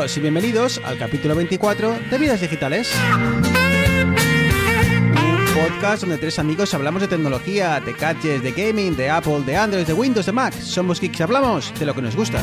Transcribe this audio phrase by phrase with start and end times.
[0.00, 2.90] todos y bienvenidos al capítulo 24 de Vidas Digitales.
[5.14, 9.56] Un podcast donde tres amigos hablamos de tecnología, de gadgets, de gaming, de Apple, de
[9.58, 10.54] Android, de Windows, de Mac.
[10.54, 12.40] Somos geeks y hablamos de lo que nos gusta.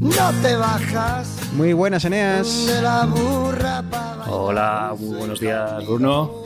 [0.00, 2.66] No te bajas Muy buenas, Eneas.
[2.66, 3.82] de la burra
[4.28, 6.42] Hola, muy buenos días Bruno.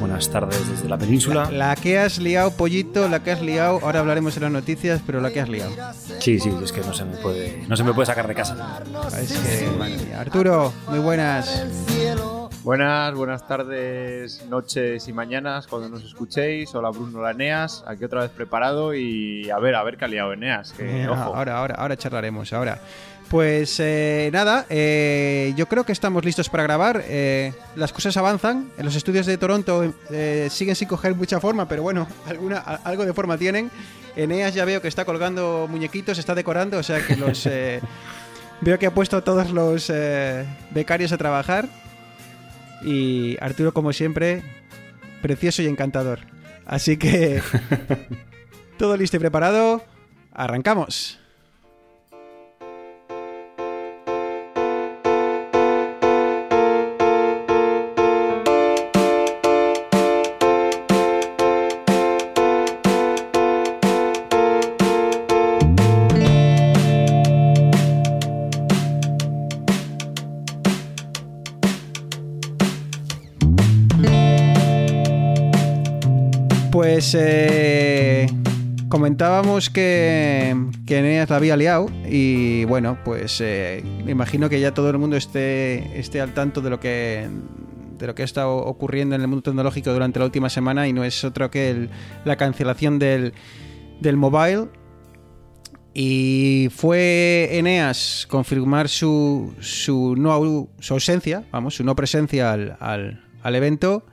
[0.00, 1.50] Buenas tardes desde la península.
[1.50, 3.78] La que has liado, pollito, la que has liado.
[3.82, 5.70] Ahora hablaremos de las noticias, pero la que has liado.
[6.18, 8.82] Sí, sí, es que no se me puede, no se me puede sacar de casa.
[9.20, 10.20] Es que, madre mía.
[10.20, 11.64] Arturo, muy buenas.
[12.64, 16.74] Buenas, buenas tardes, noches y mañanas cuando nos escuchéis.
[16.74, 20.32] Hola Bruno Laneas, aquí otra vez preparado y a ver, a ver qué ha liado
[20.32, 20.72] Eneas.
[20.72, 21.20] Que, Eh, ojo.
[21.20, 22.80] ahora, ahora, ahora charlaremos, ahora.
[23.34, 27.02] Pues eh, nada, eh, yo creo que estamos listos para grabar.
[27.08, 28.70] Eh, las cosas avanzan.
[28.78, 32.76] En los estudios de Toronto eh, siguen sin coger mucha forma, pero bueno, alguna, a-
[32.84, 33.72] algo de forma tienen.
[34.14, 37.80] Eneas ya veo que está colgando muñequitos, está decorando, o sea que los eh,
[38.60, 39.92] veo que ha puesto a todos los
[40.70, 41.66] becarios a trabajar.
[42.84, 44.44] Y Arturo, como siempre,
[45.22, 46.20] precioso y encantador.
[46.66, 47.42] Así que
[48.78, 49.82] todo listo y preparado.
[50.32, 51.18] Arrancamos.
[77.04, 78.26] Pues eh,
[78.88, 80.56] comentábamos que,
[80.86, 84.96] que Eneas la había liado y bueno, pues eh, me imagino que ya todo el
[84.96, 87.28] mundo esté, esté al tanto de lo que
[87.98, 90.94] de lo que ha estado ocurriendo en el mundo tecnológico durante la última semana y
[90.94, 91.90] no es otro que
[92.24, 93.34] la cancelación del,
[94.00, 94.68] del mobile.
[95.92, 103.22] Y fue Eneas confirmar su, su, no, su ausencia, vamos, su no presencia al, al-
[103.42, 104.06] al evento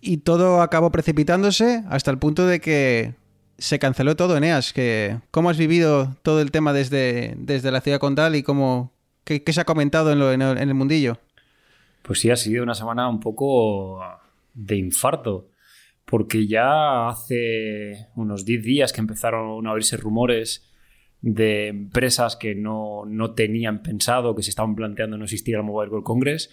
[0.00, 3.14] y todo acabó precipitándose hasta el punto de que
[3.58, 4.72] se canceló todo, Eneas.
[4.72, 8.92] Que, ¿Cómo has vivido todo el tema desde, desde la ciudad condal y cómo,
[9.24, 11.18] qué, se ha comentado en, lo- en el, en el mundillo?
[12.02, 14.00] Pues sí, ha sido una semana un poco
[14.54, 15.50] de infarto,
[16.06, 20.66] porque ya hace unos 10 días que empezaron a oírse rumores
[21.20, 25.90] de empresas que no, no tenían pensado, que se estaban planteando no existir al Mobile
[25.90, 26.50] World Congress,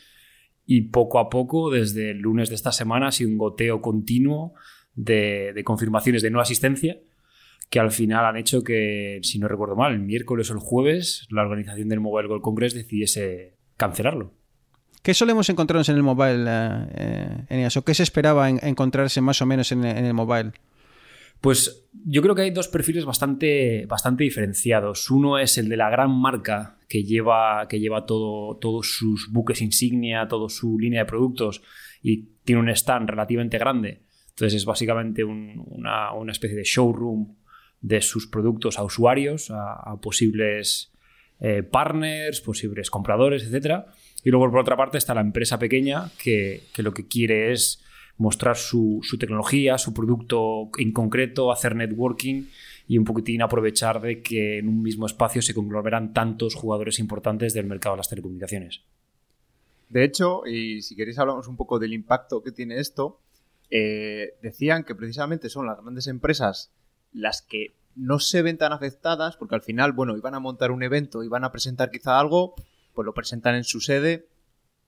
[0.67, 4.53] y poco a poco, desde el lunes de esta semana, ha sido un goteo continuo
[4.93, 6.97] de, confirmaciones de no asistencia,
[7.69, 11.25] que al final han hecho que, si no recuerdo mal, el miércoles o el jueves,
[11.31, 14.33] la organización del Mobile World Congress decidiese cancelarlo.
[15.03, 17.77] ¿Qué solemos encontrarnos en el mobile, eh, eh, Eneas?
[17.77, 20.51] ¿O qué se esperaba en- encontrarse más o menos en, en el mobile?
[21.41, 25.09] Pues yo creo que hay dos perfiles bastante, bastante diferenciados.
[25.11, 29.61] Uno es el de la gran marca que lleva, que lleva todo, todos sus buques
[29.61, 31.61] insignia, toda su línea de productos
[32.01, 34.01] y tiene un stand relativamente grande.
[34.29, 37.35] Entonces es básicamente un- una, una especie de showroom
[37.81, 40.91] de sus productos a usuarios, a, a posibles
[41.39, 43.85] eh, partners, posibles compradores, etc.
[44.23, 47.83] Y luego por otra parte está la empresa pequeña que, que lo que quiere es
[48.17, 52.45] mostrar su, tecnología, su producto en concreto, hacer networking
[52.87, 57.53] y un poquitín aprovechar de que en un mismo espacio se conglomeran tantos jugadores importantes
[57.53, 58.81] del mercado de las telecomunicaciones.
[59.89, 63.19] De hecho, y si queréis hablamos un poco del impacto que tiene esto,
[63.69, 66.71] eh, decían que precisamente son las grandes empresas
[67.13, 70.83] las que no se ven tan afectadas, porque al final, bueno, iban a montar un
[70.83, 72.53] evento, iban a presentar quizá algo,
[72.93, 74.27] pues lo presentan en su sede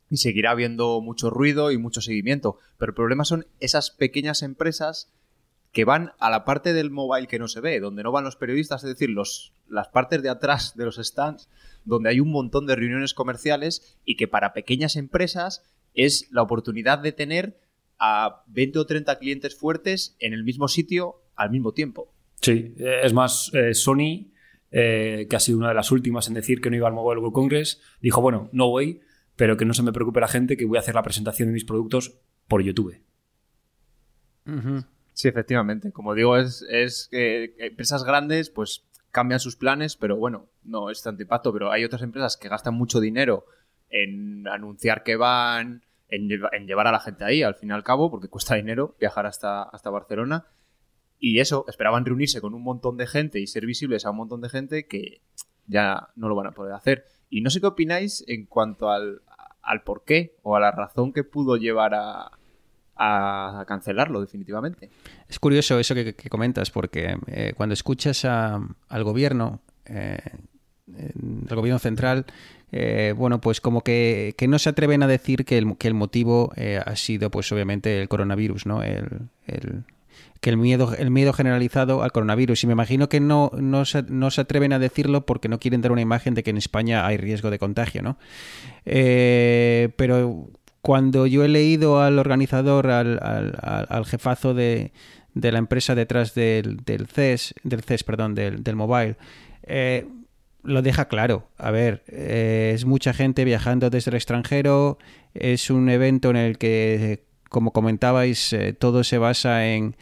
[0.09, 2.57] y seguirá habiendo mucho ruido y mucho seguimiento.
[2.77, 5.11] Pero el problema son esas pequeñas empresas
[5.71, 8.35] que van a la parte del mobile que no se ve, donde no van los
[8.35, 11.47] periodistas, es decir, los, las partes de atrás de los stands,
[11.85, 15.63] donde hay un montón de reuniones comerciales y que para pequeñas empresas
[15.93, 17.59] es la oportunidad de tener
[17.99, 22.11] a 20 o 30 clientes fuertes en el mismo sitio al mismo tiempo.
[22.41, 24.31] Sí, es más, eh, Sony,
[24.71, 27.19] eh, que ha sido una de las últimas en decir que no iba al Mobile
[27.19, 29.01] World Congress, dijo, bueno, no voy,
[29.39, 31.53] pero que no se me preocupe la gente, que voy a hacer la presentación de
[31.53, 32.19] mis productos
[32.49, 33.01] por YouTube.
[35.13, 35.93] Sí, efectivamente.
[35.93, 41.01] Como digo, es, es que empresas grandes pues cambian sus planes, pero bueno, no es
[41.01, 43.45] tanto impacto, pero hay otras empresas que gastan mucho dinero
[43.89, 48.11] en anunciar que van, en llevar a la gente ahí, al fin y al cabo,
[48.11, 50.47] porque cuesta dinero viajar hasta, hasta Barcelona.
[51.17, 54.41] Y eso, esperaban reunirse con un montón de gente y ser visibles a un montón
[54.41, 55.21] de gente que
[55.65, 57.05] ya no lo van a poder hacer.
[57.29, 59.21] Y no sé qué opináis en cuanto al,
[59.69, 62.31] al por qué o a la razón que pudo llevar a,
[62.95, 64.89] a cancelarlo definitivamente.
[65.27, 70.17] Es curioso eso que, comentas, porque eh, cuando escuchas a- al gobierno, eh,
[70.87, 72.25] el gobierno central,
[72.71, 75.93] eh, bueno, pues como que, que no se atreven a decir que el, que el
[75.93, 78.81] motivo eh, ha sido, pues obviamente, el coronavirus, ¿no?
[78.81, 79.29] El-
[80.41, 82.63] que el miedo, el miedo generalizado al coronavirus.
[82.63, 85.81] Y me imagino que no, no, se, no se atreven a decirlo porque no quieren
[85.81, 88.17] dar una imagen de que en España hay riesgo de contagio, ¿no?
[88.85, 90.49] Eh, pero
[90.81, 93.57] cuando yo he leído al organizador, al, al-
[93.89, 94.93] al- jefazo de,
[95.33, 99.17] de la empresa detrás del, del CES, del CES, perdón, del, del mobile,
[99.63, 100.07] eh,
[100.63, 101.49] lo deja claro.
[101.57, 104.97] A ver, eh, es mucha gente viajando desde el extranjero,
[105.33, 109.95] es un evento en el que, como comentabais, eh, todo se basa en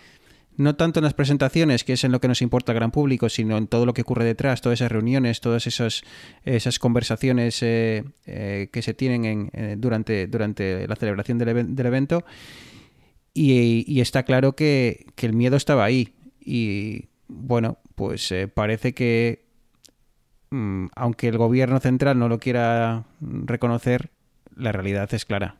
[0.57, 3.29] no tanto en las presentaciones, que es en lo que nos importa al gran público,
[3.29, 6.01] sino en todo lo que ocurre detrás, todas esas reuniones, todas esas,
[6.45, 10.27] esas conversaciones eh, eh, que se tienen en, eh, durante,
[10.87, 12.25] la celebración del, del evento.
[13.39, 16.15] Y, está claro que, el miedo estaba ahí.
[16.43, 19.45] Y bueno, pues eh, parece que,
[20.49, 24.09] mm, aunque el gobierno central no lo quiera reconocer,
[24.55, 25.55] la realidad es clara.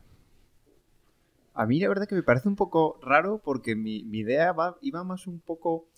[1.58, 5.02] A mí la verdad que me parece un poco raro porque mi, idea va- iba
[5.02, 5.88] más un poco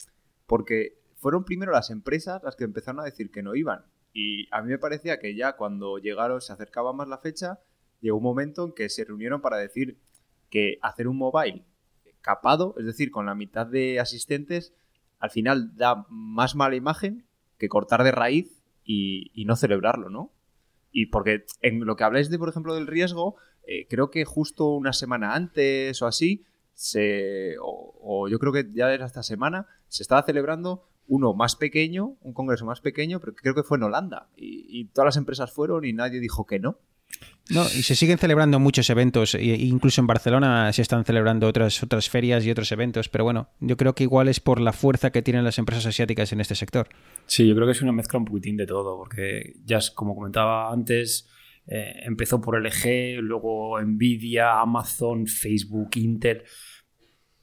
[0.46, 3.84] porque fueron primero las empresas las que empezaron a decir que no iban.
[4.14, 7.60] Y a mí me parecía que ya cuando llegaron, se acercaba más la fecha,
[8.00, 9.98] llegó un momento en que se reunieron para decir
[10.48, 11.62] que hacer un mobile
[12.22, 14.72] capado, es decir, con la mitad de asistentes,
[15.18, 17.26] al final da más mala imagen
[17.58, 20.32] que cortar de raíz y, y no celebrarlo, ¿no?
[20.90, 23.36] Y porque en lo que habláis de, por ejemplo, del riesgo,
[23.70, 26.44] eh, creo que justo una semana antes o así,
[26.75, 31.55] se, o, o yo creo que ya era esta semana, se estaba celebrando uno más
[31.55, 34.28] pequeño, un congreso más pequeño, pero creo que fue en Holanda.
[34.37, 36.78] Y, y todas las empresas fueron y nadie dijo que no.
[37.49, 41.82] No, y se siguen celebrando muchos eventos, e incluso en Barcelona se están celebrando otras,
[41.82, 45.11] otras ferias y otros eventos, pero bueno, yo creo que igual es por la fuerza
[45.11, 46.88] que tienen las empresas asiáticas en este sector.
[47.26, 50.14] Sí, yo creo que es una mezcla un poquitín de todo, porque ya es como
[50.14, 51.28] comentaba antes,
[51.72, 56.43] eh, empezó por LG, luego Nvidia, Amazon, Facebook, Intel.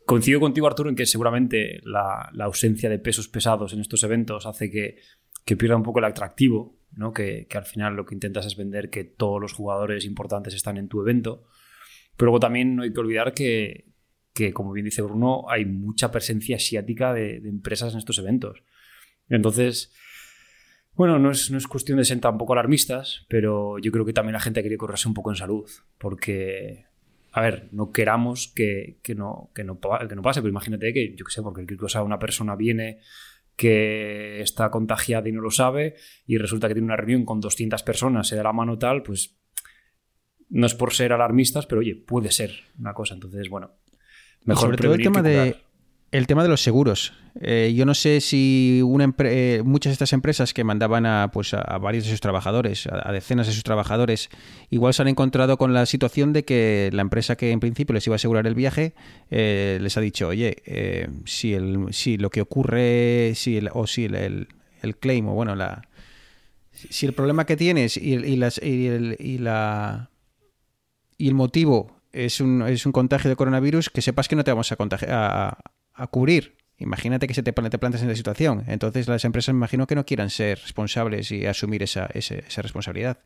[0.06, 4.46] Coincido contigo, Arturo, en que seguramente la, la ausencia de pesos pesados en estos eventos
[4.46, 4.98] hace que,
[5.46, 7.14] que pierda un poco el atractivo, ¿no?
[7.14, 10.76] Que, que al final lo que intentas es vender que todos los jugadores importantes están
[10.76, 11.48] en tu evento.
[12.18, 13.94] Pero luego también no hay que olvidar que,
[14.34, 18.62] que, como bien dice Bruno, hay mucha presencia asiática de, de empresas en estos eventos.
[19.30, 19.94] Entonces,
[20.98, 24.34] bueno, no es, no es cuestión de ser tampoco alarmistas, pero yo creo que también
[24.34, 26.86] la gente quiere correrse un poco en salud, porque,
[27.32, 30.92] a ver, no queramos que, que no, que, no, pa- que no pase, pero imagínate
[30.94, 33.00] que, yo qué sé, porque cualquier cosa una persona viene
[33.56, 35.96] que está contagiada y no lo sabe,
[36.26, 39.38] y resulta que tiene una reunión con 200 personas, se da la mano tal, pues
[40.50, 43.14] no es por ser alarmistas, pero oye, puede ser una cosa.
[43.16, 43.72] Entonces, bueno,
[44.46, 45.56] mejor sobre todo el tema de.
[46.12, 47.14] El tema de los seguros.
[47.40, 51.54] Eh, yo no sé si una eh, muchas de estas empresas que mandaban a, pues,
[51.54, 54.30] a, varios de sus trabajadores, a, decenas de sus trabajadores,
[54.72, 58.08] igual se han encontrado con la situación de que la empresa que en principio les
[58.08, 58.94] iba a asegurar el viaje
[59.30, 63.86] eh, les ha dicho, oye, eh, si, el, si lo que ocurre, si el- o
[63.86, 64.48] si el, el-
[64.82, 65.88] el claim, o bueno, la,
[66.72, 70.10] si el problema que tienes y, y las, y, el, y la
[71.20, 74.52] y el motivo es un, es un contagio de coronavirus, que sepas que no te
[74.52, 75.58] vamos a, contagi- a,
[75.98, 76.56] a cubrir.
[76.78, 78.64] Imagínate que se te, te plantas en esa situación.
[78.68, 82.62] Entonces las empresas me imagino que no quieran ser responsables y asumir esa, ese- esa
[82.62, 83.18] responsabilidad.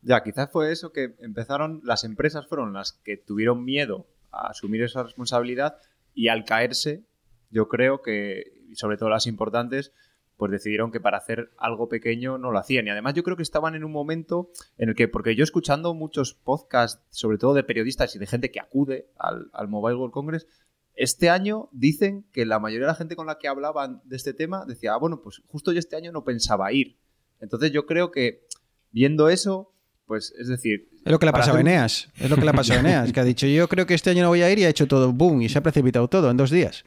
[0.00, 4.82] Ya, quizás fue eso que empezaron, las empresas fueron las que tuvieron miedo a asumir
[4.82, 5.76] esa responsabilidad
[6.14, 7.02] y al caerse,
[7.50, 9.92] yo creo que, sobre todo las importantes,
[10.38, 12.86] pues decidieron que para hacer algo pequeño no lo hacían.
[12.86, 15.94] Y además yo creo que estaban en un momento en el que, porque yo escuchando
[15.94, 20.12] muchos podcasts, sobre todo de periodistas y de gente que acude al, al Mobile World
[20.12, 20.48] Congress,
[20.94, 24.34] este año dicen que la mayoría de la gente con la que hablaban de este
[24.34, 26.98] tema decía, ah, bueno, pues justo yo este año no pensaba ir.
[27.40, 28.46] Entonces yo creo que
[28.90, 29.74] viendo eso,
[30.06, 30.88] pues es decir...
[31.04, 32.08] Es lo que le ha pasado a Eneas.
[32.16, 34.10] Es lo que le ha pasado a Eneas, que ha dicho yo creo que este
[34.10, 36.30] año no voy a ir y ha hecho todo boom y se ha precipitado todo
[36.30, 36.84] en dos días.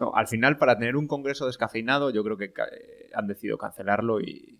[0.00, 4.20] No, al final, para tener un congreso descafeinado, yo creo que eh, han decidido cancelarlo
[4.20, 4.58] y,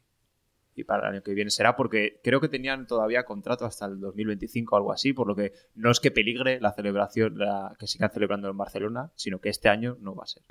[0.77, 3.99] y para el año que viene será porque creo que tenían todavía contrato hasta el
[3.99, 7.87] 2025 o algo así, por lo que no es que peligre la celebración la, que
[7.87, 10.43] sigan celebrando en Barcelona, sino que este año no va a ser.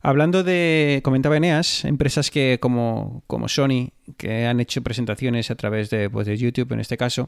[0.00, 5.90] Hablando de, comentaba Eneas, empresas que como, como Sony, que han hecho presentaciones a través
[5.90, 7.26] de, pues, de YouTube en este caso,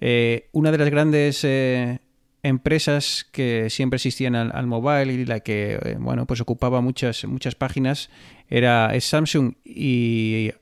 [0.00, 2.00] eh, una de las grandes eh,
[2.42, 7.24] empresas que siempre existían al, al mobile y la que eh, bueno pues ocupaba muchas
[7.24, 8.10] muchas páginas
[8.48, 10.52] era Samsung y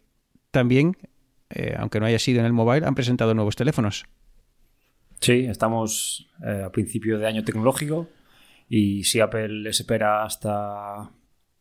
[0.56, 0.96] también
[1.50, 4.06] eh, aunque no haya sido en el mobile, han presentado nuevos teléfonos.
[5.20, 8.08] Sí, estamos eh, a principio de año tecnológico
[8.68, 11.12] y si Apple espera hasta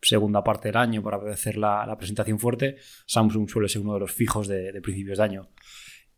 [0.02, 4.12] segunda parte del año para hacer la, presentación fuerte, Samsung suele ser uno de los
[4.12, 5.50] fijos de, de principios de año.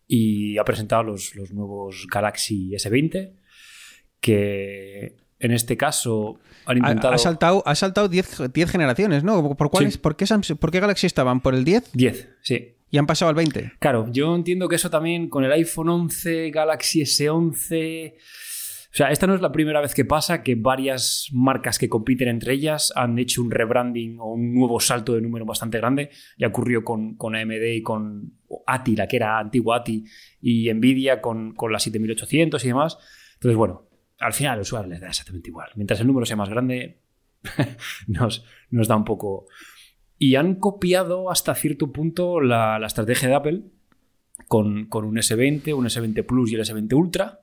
[0.07, 3.33] Y ha presentado los, los nuevos Galaxy S20,
[4.21, 7.13] que en este caso han Ha, intentado...
[7.13, 9.55] ha saltado, ha saltado 10 10 generaciones, ¿no?
[9.55, 9.99] ¿Por, cuáles, Sí.
[9.99, 11.41] por, qué Samsung- por qué Galaxy estaban?
[11.41, 11.91] ¿Por el 10?
[11.93, 12.73] 10, sí.
[12.89, 13.73] Y han pasado al 20.
[13.79, 18.13] Claro, yo entiendo que eso también con el iPhone 11, Galaxy S11...
[18.89, 22.29] O sea, esta no es la primera vez que pasa que varias marcas que compiten
[22.29, 26.09] entre ellas han hecho un rebranding o un nuevo salto de número bastante grande.
[26.37, 28.33] Ya ocurrió con, con AMD y con
[28.65, 30.05] ATI, la que era antigua ATI,
[30.41, 32.97] y Nvidia con, con la 7800 y demás.
[33.35, 33.86] Entonces, bueno,
[34.19, 35.69] al final al usuario le da exactamente igual.
[35.75, 36.99] Mientras el número sea más grande,
[38.07, 38.43] nos,
[38.87, 39.47] da un poco...
[40.19, 43.63] Y han copiado hasta cierto punto la, la estrategia de Apple
[44.47, 47.41] con, con un S20, un S20 Plus y el S20 Ultra.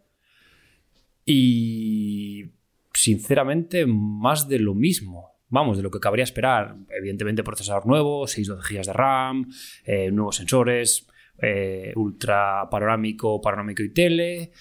[1.24, 2.46] Y
[2.92, 5.34] sinceramente, más de lo mismo.
[5.48, 6.76] Vamos, de lo que cabría esperar.
[6.90, 9.52] Evidentemente, procesador nuevo, 6 12 GB de RAM,
[9.84, 11.06] eh, nuevos sensores,
[11.38, 14.52] eh, ultra panorámico, panorámico y tele.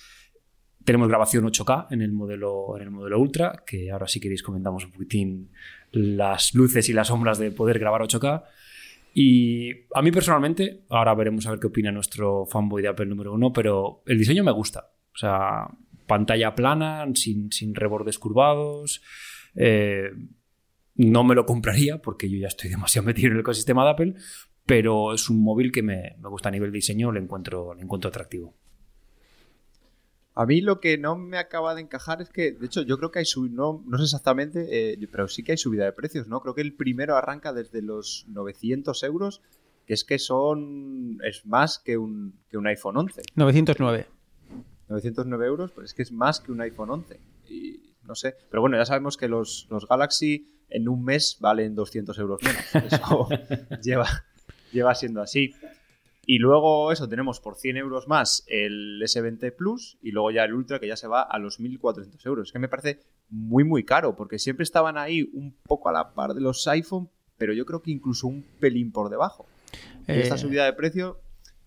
[0.83, 4.83] Tenemos grabación 8K en el modelo, en el modelo Ultra, que ahora si queréis comentamos
[4.85, 5.49] un poquitín
[5.91, 8.43] las luces y las sombras de poder grabar 8K.
[9.13, 13.33] Y a mí personalmente, ahora veremos a ver qué opina nuestro fanboy de Apple número
[13.33, 14.89] uno, pero el diseño me gusta.
[15.13, 15.67] O sea,
[16.07, 19.01] pantalla plana, sin, sin rebordes curvados.
[19.55, 20.09] Eh,
[20.95, 24.13] no me lo compraría porque yo ya estoy demasiado metido en el ecosistema de Apple,
[24.65, 27.83] pero es un móvil que me, me gusta a nivel de diseño, le encuentro, le
[27.83, 28.55] encuentro atractivo.
[30.35, 33.11] A mí lo que no me acaba de encajar es que, de hecho, yo creo
[33.11, 36.27] que hay su, no, no sé exactamente, eh, pero sí que hay subida de precios,
[36.27, 36.41] ¿no?
[36.41, 39.41] Creo que el primero arranca desde los 900 euros,
[39.85, 43.21] que es que son, es más que un, que un iPhone 11.
[43.35, 44.07] 909.
[44.89, 47.19] 909 euros, pues es que es más que un iPhone 11.
[47.49, 51.75] Y no sé, pero bueno, ya sabemos que los, los Galaxy en un mes valen
[51.75, 52.63] 200 euros menos.
[52.91, 53.27] Eso
[53.83, 54.07] lleva,
[54.71, 55.53] lleva siendo así.
[56.25, 60.53] Y luego eso, tenemos por 100 euros más el S20 Plus y luego ya el
[60.53, 62.47] Ultra que ya se va a los 1.400 euros.
[62.47, 66.13] Es que me parece muy, muy caro porque siempre estaban ahí un poco a la
[66.13, 69.47] par de los iPhone, pero yo creo que incluso un pelín por debajo.
[70.07, 71.19] Y esta Eh, subida de precio.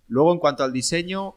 [0.08, 1.34] Luego, en cuanto al diseño,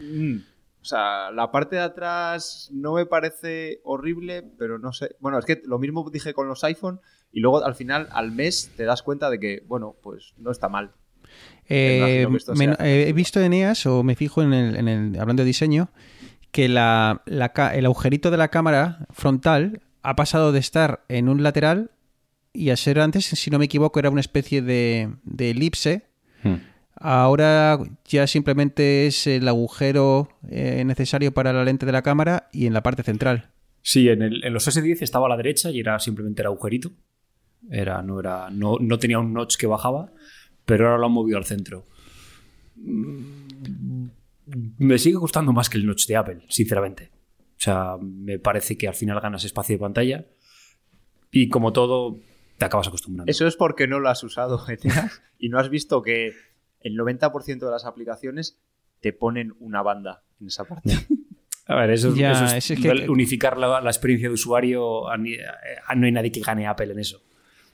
[0.00, 0.36] mm,
[0.80, 5.16] o sea, la parte de atrás no me parece horrible, pero no sé.
[5.20, 7.00] Bueno, es que lo mismo dije con los iPhone
[7.32, 10.68] y luego al final, al mes, te das cuenta de que, bueno, pues no está
[10.68, 10.92] mal.
[11.68, 12.26] Eh,
[12.58, 15.46] me- eh, he visto en EAS, o me fijo en el, en el- hablando de
[15.46, 15.90] diseño,
[16.50, 21.28] que la, la ca- el agujerito de la cámara frontal ha pasado de estar en
[21.28, 21.90] un lateral
[22.52, 26.02] y a ser antes, si no me equivoco, era una especie de, de elipse.
[26.96, 32.66] Ahora ya simplemente es el agujero eh, necesario para la lente de la cámara y
[32.66, 33.50] en la parte central.
[33.80, 36.92] Sí, en, el- en los S10 estaba a la derecha y era simplemente el agujerito.
[37.70, 40.12] Era, no, era, no, no tenía un notch que bajaba,
[40.64, 41.84] pero ahora lo han movido al centro.
[44.78, 47.10] Me sigue gustando más que el notch de Apple, sinceramente.
[47.56, 50.26] O sea, me parece que al final ganas espacio de pantalla
[51.30, 52.18] y como todo,
[52.58, 53.30] te acabas acostumbrando.
[53.30, 56.32] Eso es porque no lo has usado, GTA, y no has visto que
[56.80, 58.58] el 90% de las aplicaciones
[59.00, 60.92] te ponen una banda en esa parte.
[61.66, 65.08] A ver, eso, Ya, eso es es que- el- unificar la, la experiencia de usuario.
[65.08, 67.22] a ni- a- no hay nadie que gane Apple en eso.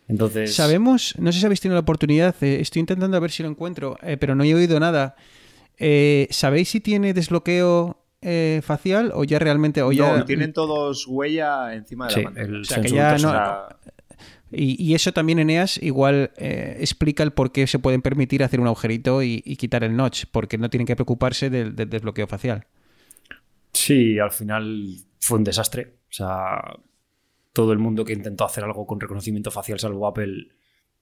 [0.08, 3.42] Entonces, Sabemos, no sé si habéis tenido la oportunidad, eh, estoy intentando a ver si
[3.42, 5.14] lo encuentro, eh, pero no he oído nada.
[5.78, 9.82] Eh, ¿Sabéis si tiene desbloqueo eh, facial o ya realmente...
[9.82, 12.58] O ya, No, tienen todos huella encima de sí, la pantalla.
[12.58, 13.68] O sea, que ya no-
[14.50, 18.60] Y, y eso también Eneas igual eh, explica el por qué se pueden permitir hacer
[18.60, 22.26] un agujerito y, y quitar el notch, porque no tienen que preocuparse del, del desbloqueo
[22.26, 22.64] facial.
[23.72, 25.98] Sí, al final fue un desastre.
[26.10, 26.60] O sea,
[27.58, 30.46] todo el mundo que intentó hacer algo con reconocimiento facial, salvo Apple,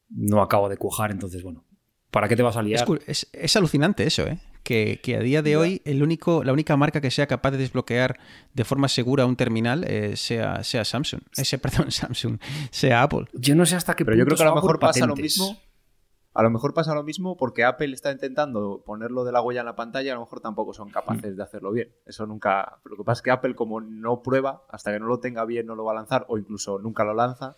[0.09, 1.11] no acaba de cuajar.
[1.11, 1.67] Entonces, bueno,
[2.11, 2.87] ¿para qué te vas a liar?
[3.07, 4.39] es- es alucinante eso, ¿eh?
[4.63, 7.59] Que, que a día de hoy el único, la única marca que sea capaz de
[7.59, 8.19] desbloquear
[8.55, 11.21] de forma segura un terminal eh, sea, sea Samsung.
[11.37, 12.39] Ese, perdón, Samsung,
[12.71, 13.27] sea Apple.
[13.35, 15.59] Yo no sé hasta qué Pero yo creo que a lo mejor pasa lo mismo.
[16.37, 19.67] A lo mejor pasa lo mismo porque Apple está intentando ponerlo de la huella en
[19.67, 21.89] la pantalla a lo mejor tampoco son capaces de hacerlo bien.
[22.05, 22.79] Eso nunca.
[22.85, 25.67] Lo que pasa es que Apple, como no prueba, hasta que no lo tenga bien,
[25.67, 27.57] no lo va a lanzar, o incluso nunca lo lanza.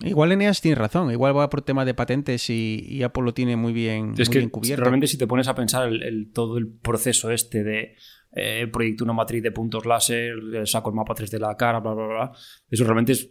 [0.00, 3.56] Igual Eneas tiene razón, igual va por tema de patentes y, y Apple lo tiene
[3.56, 4.82] muy bien, Es muy que bien cubierto.
[4.82, 7.96] realmente si te pones a pensar el, el- todo el proceso este de
[8.32, 10.34] eh, proyecto una matriz de puntos láser,
[10.66, 12.32] saco el mapa 3 de la cara, bla, bla, bla,
[12.68, 13.30] eso realmente es,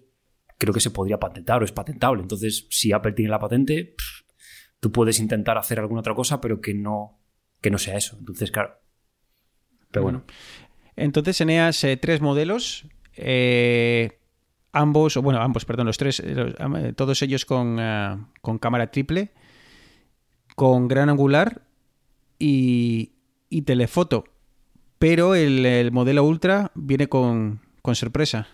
[0.63, 2.22] creo que se podría patentar o es patentable.
[2.22, 4.22] Entonces, si Apple tiene la patente, pff,
[4.79, 7.20] tú puedes intentar hacer alguna otra cosa, pero que no,
[7.62, 8.15] que no sea eso.
[8.17, 8.75] Entonces, claro.
[9.91, 10.24] Pero bueno.
[10.96, 12.86] Entonces, Eneas, eh, tres modelos.
[13.15, 14.20] eh,
[14.72, 16.53] ambos, bueno, ambos, perdón, los tres, eh, los-
[16.84, 19.32] eh, todos ellos con, ah, con cámara triple,
[20.55, 21.62] con gran angular
[22.39, 23.13] y,
[23.50, 24.24] y telefoto.
[25.00, 28.48] Pero el, el modelo Ultra viene con, con sorpresa.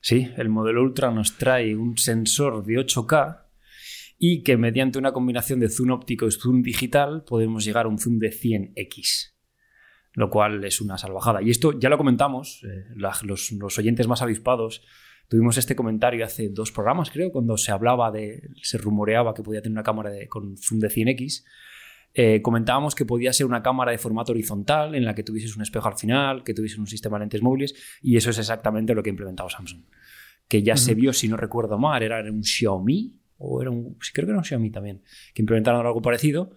[0.00, 3.44] Sí, el modelo Ultra nos trae un sensor de 8K
[4.18, 7.98] y que mediante una combinación de zoom óptico y zoom digital podemos llegar a un
[7.98, 9.32] zoom de 100x,
[10.14, 11.42] lo cual es una salvajada.
[11.42, 14.82] Y esto ya lo comentamos, eh, los, los oyentes más avispados.
[15.28, 18.42] Tuvimos este comentario hace dos programas, creo, cuando se hablaba de.
[18.62, 21.44] se rumoreaba que podía tener una cámara de- con zoom de 100x.
[22.12, 25.62] Eh, comentábamos que podía ser una cámara de formato horizontal en la que tuvieses un
[25.62, 29.02] espejo al final, que tuvieses un sistema de lentes móviles, y eso es exactamente lo
[29.02, 29.84] que ha implementado Samsung.
[30.48, 33.96] Que ya se vio, si no recuerdo mal, era un Xiaomi, o era un.
[34.02, 35.02] Sí, creo que era un Xiaomi también,
[35.32, 36.50] que implementaron algo parecido.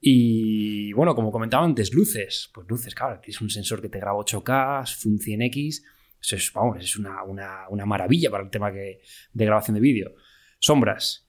[0.00, 2.50] Y bueno, como comentaba antes, luces.
[2.54, 5.82] Pues luces, claro, tienes un sensor que te graba 8K, Zoom 100X.
[6.20, 9.00] Eso es, vamos, es una, una- una maravilla para el tema que-
[9.32, 10.14] de grabación de vídeo.
[10.58, 11.28] Sombras.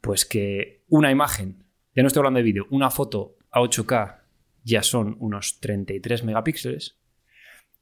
[0.00, 1.63] Pues que una imagen,
[1.94, 4.20] ya no estoy hablando de vídeo, una foto a 8K
[4.64, 6.96] ya son unos 33 megapíxeles.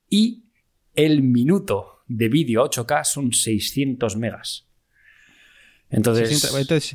[0.08, 0.44] Y
[0.94, 4.66] el minuto de vídeo a 8K son 600 megas.
[5.88, 6.94] Entonces, 600 entonces,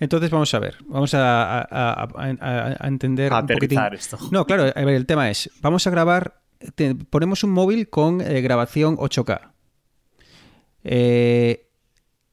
[0.00, 3.78] entonces vamos a ver, vamos a, a- a- a- entender A un poquitín.
[3.92, 4.18] esto.
[4.30, 6.40] No, claro, a ver, el tema es, vamos a grabar,
[6.74, 9.52] te- ponemos un móvil con eh, grabación 8K.
[10.84, 11.67] Eh,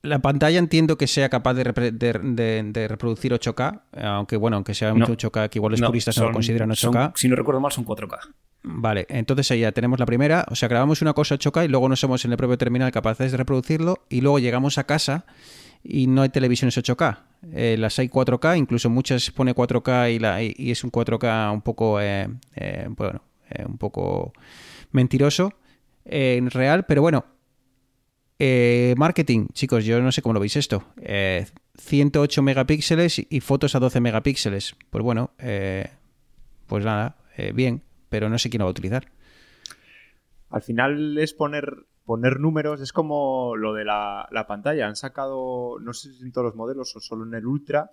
[0.05, 4.55] la pantalla entiendo que sea capaz de, repre- de- de- de reproducir 8K, aunque bueno,
[4.57, 5.05] aunque sea No.
[5.07, 6.77] 8K que igual los no, puristas no lo consideran 8K.
[6.77, 8.17] son- si no recuerdo mal, son 4K.
[8.63, 11.87] Vale, entonces ahí ya tenemos la primera, o sea, grabamos una cosa 8K y luego
[11.89, 15.25] no somos en el propio terminal capaces de reproducirlo y luego llegamos a casa
[15.83, 17.19] y no hay televisiones 8K.
[17.53, 21.51] Eh, las hay 4K, incluso muchas pone 4K y, la, y- y es un 4K
[21.53, 23.21] un poco, eh, eh, bueno,
[23.67, 24.33] un poco
[24.91, 25.53] mentiroso
[26.05, 27.25] en real, pero bueno.
[28.37, 30.83] Eh, marketing, chicos, yo no sé cómo lo veis esto.
[30.97, 31.45] Eh,
[31.77, 34.75] 108 megapíxeles y fotos a 12 megapíxeles.
[34.89, 35.89] Pues bueno, eh,
[36.67, 39.07] pues nada, eh, bien, pero no sé quién lo va a utilizar.
[40.49, 44.87] Al final es poner, poner números, es como lo de la, la pantalla.
[44.87, 47.91] Han sacado, no sé si en todos los modelos o solo en el Ultra,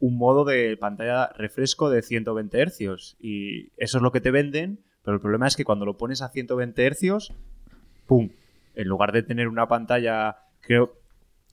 [0.00, 3.16] un modo de pantalla refresco de 120 Hz.
[3.20, 6.22] Y eso es lo que te venden, pero el problema es que cuando lo pones
[6.22, 7.32] a 120 Hz,
[8.06, 8.30] ¡pum!
[8.78, 10.94] En lugar de tener una pantalla, creo,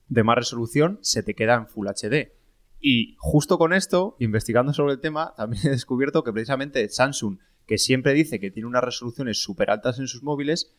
[0.09, 2.31] de más resolución, se te queda en Full HD.
[2.79, 7.79] Y justo con esto, investigando sobre el tema, también he descubierto que precisamente Samsung, que
[7.79, 10.75] siempre dice que tiene unas resoluciones súper altas en sus móviles,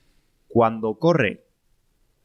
[0.47, 1.49] cuando corre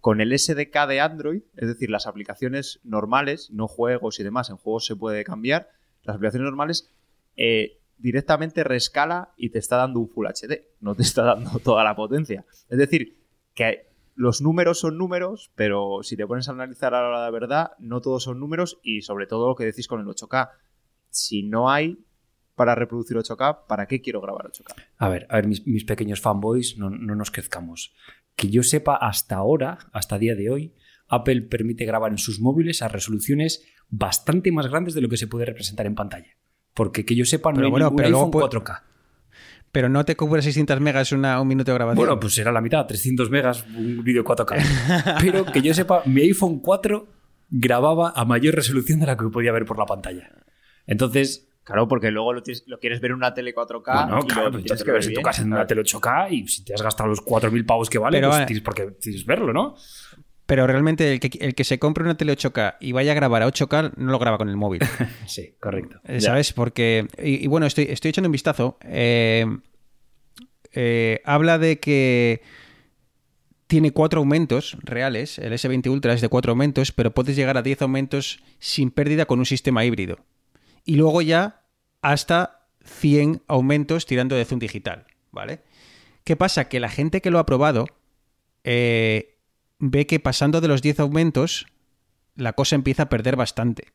[0.01, 4.57] con el SDK de Android, es decir, las aplicaciones normales, no juegos y demás, en
[4.57, 5.71] juegos se puede cambiar,
[6.03, 6.91] las aplicaciones normales
[7.37, 11.83] eh, directamente rescala y te está dando un Full HD, no te está dando toda
[11.83, 12.45] la potencia.
[12.69, 13.17] Es decir,
[13.55, 18.01] que los números son números, pero si te pones a analizar a la verdad, no
[18.01, 20.49] todos son números y sobre todo lo que decís con el 8K.
[21.09, 21.97] Si no hay
[22.55, 24.75] para reproducir 8K, ¿para qué quiero grabar 8K?
[24.97, 27.93] A ver, a ver, mis, mis pequeños fanboys, no, no nos crezcamos.
[28.35, 30.73] Que yo sepa, hasta ahora, hasta día de hoy,
[31.07, 35.27] Apple permite grabar en sus móviles a resoluciones bastante más grandes de lo que se
[35.27, 36.37] puede representar en pantalla.
[36.73, 38.83] Porque que yo sepa, no Pero hay bueno, ningún pero luego iPhone puede- 4K.
[39.71, 41.97] Pero no te cubre 600 megas una, un minuto de grabación.
[42.05, 45.17] Bueno, pues será la mitad, 300 megas, un vídeo 4K.
[45.21, 47.07] Pero que yo sepa, mi iPhone 4
[47.49, 50.29] grababa a mayor resolución de la que podía ver por la pantalla.
[50.87, 53.93] Entonces, Claro, porque luego lo, tienes- lo quieres ver en una tele 4K.
[54.07, 56.47] Bueno, y claro, lo tienes lo ves en tu casa en una tele 8K y
[56.47, 58.45] si te has gastado los 4.000 pavos que vale, Pero pues vale.
[58.47, 59.75] tienes, porque tienes que verlo, ¿no?
[60.51, 63.41] Pero realmente el que, el que se compre una tele 8K y vaya a grabar
[63.41, 64.81] a 8K no lo graba con el móvil.
[65.25, 66.01] Sí, correcto.
[66.03, 66.51] Eh, ¿Sabes?
[66.51, 67.07] Porque.
[67.23, 68.77] Y, y bueno, estoy, estoy echando un vistazo.
[68.83, 69.45] Eh,
[70.73, 72.41] eh, habla de que
[73.67, 75.39] tiene cuatro aumentos reales.
[75.39, 79.27] El S20 Ultra es de cuatro aumentos, pero puedes llegar a 10 aumentos sin pérdida
[79.27, 80.19] con un sistema híbrido.
[80.83, 81.61] Y luego ya
[82.01, 85.05] hasta 100 aumentos tirando de zoom digital.
[85.31, 85.61] ¿Vale?
[86.25, 86.67] ¿Qué pasa?
[86.67, 87.85] Que la gente que lo ha probado
[88.65, 89.30] eh,
[89.81, 91.65] ve que pasando de los 10 aumentos,
[92.35, 93.87] la cosa empieza a perder bastante.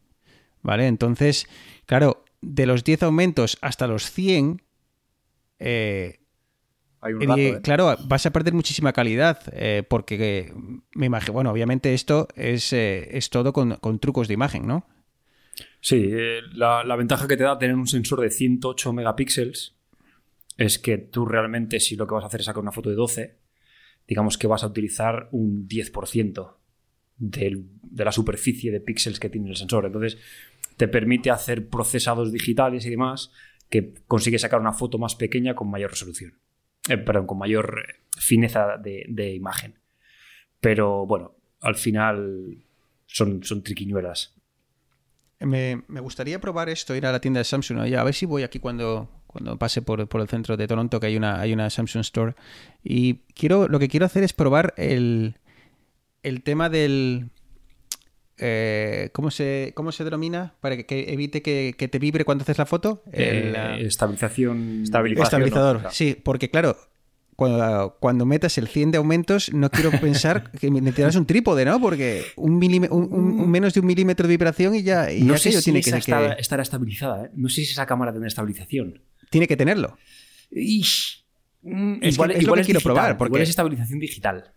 [0.63, 0.89] ¿Vale?
[0.89, 1.47] Entonces,
[1.87, 4.63] claro, de los 10 aumentos hasta los 100,
[5.61, 6.19] eh,
[7.01, 7.61] Hay un eh, rato, ¿eh?
[7.63, 10.53] claro, vas a perder muchísima calidad, eh, porque
[10.93, 14.87] me imagino, bueno, obviamente esto es, es todo con, con trucos de imagen, ¿no?
[15.81, 16.11] Sí,
[16.53, 19.77] la, la ventaja que te da tener un sensor de 108 megapíxeles
[20.59, 22.97] es que tú realmente, si lo que vas a hacer es sacar una foto de
[22.97, 23.46] 12,
[24.07, 26.59] digamos que vas a utilizar un 10%
[27.19, 29.87] del- de la superficie de píxeles que tiene el sensor.
[29.87, 30.19] Entonces,
[30.77, 33.33] te permite hacer procesados digitales y demás
[33.71, 36.39] que consigue sacar una foto más pequeña con mayor resolución.
[36.89, 39.79] Eh, perdón, con mayor eh, fineza de, imagen.
[40.61, 42.65] Pero bueno, al final
[43.07, 44.35] son, son triquiñuelas.
[45.41, 47.79] Me, gustaría probar esto, ir a la tienda de Samsung.
[47.79, 51.17] A ver si voy aquí cuando, cuando pase por, el centro de Toronto, que hay
[51.17, 52.35] una, hay una Samsung Store.
[52.83, 55.37] Y quiero, lo que quiero hacer es probar el,
[56.23, 57.29] el tema del,
[58.39, 60.55] eh, ¿cómo, se, ¿cómo se denomina?
[60.61, 63.03] Para que, evite que, te vibre cuando haces la foto.
[63.13, 64.85] Eh, estabilización.
[64.85, 65.83] Estabilizador.
[65.91, 66.79] Sí, porque claro,
[67.37, 71.79] cuando, cuando, metas el 100 de aumentos, no quiero pensar que necesitarás un trípode, ¿no?
[71.79, 72.55] Porque un,
[72.91, 75.91] un, menos de un milímetro de vibración y ya, y no sé si tiene que,
[75.91, 77.27] estará estabilizada.
[77.27, 77.31] ¿eh?
[77.35, 79.03] No sé si esa cámara tiene estabilización.
[79.31, 79.99] Tiene que tenerlo.
[80.51, 83.19] Mm, es, igual, lo que quiero probar.
[83.19, 83.43] Porque...
[83.43, 84.53] es estabilización digital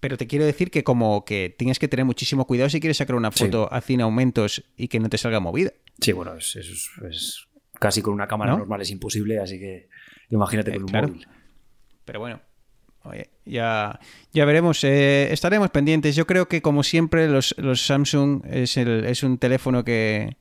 [0.00, 3.16] pero te quiero decir que como que tienes que tener muchísimo cuidado si quieres sacar
[3.16, 5.72] una foto a 100 aumentos y que no te salga movida.
[6.00, 7.48] Sí, bueno, es,
[7.80, 9.88] casi con una cámara normal es imposible, así que
[10.30, 11.26] imagínate con un móvil.
[12.04, 12.40] Pero bueno,
[13.44, 13.98] ya,
[14.32, 14.84] ya veremos.
[14.84, 16.14] Eh, estaremos pendientes.
[16.14, 20.36] Yo creo que, como siempre, los, Samsung es, es un teléfono que,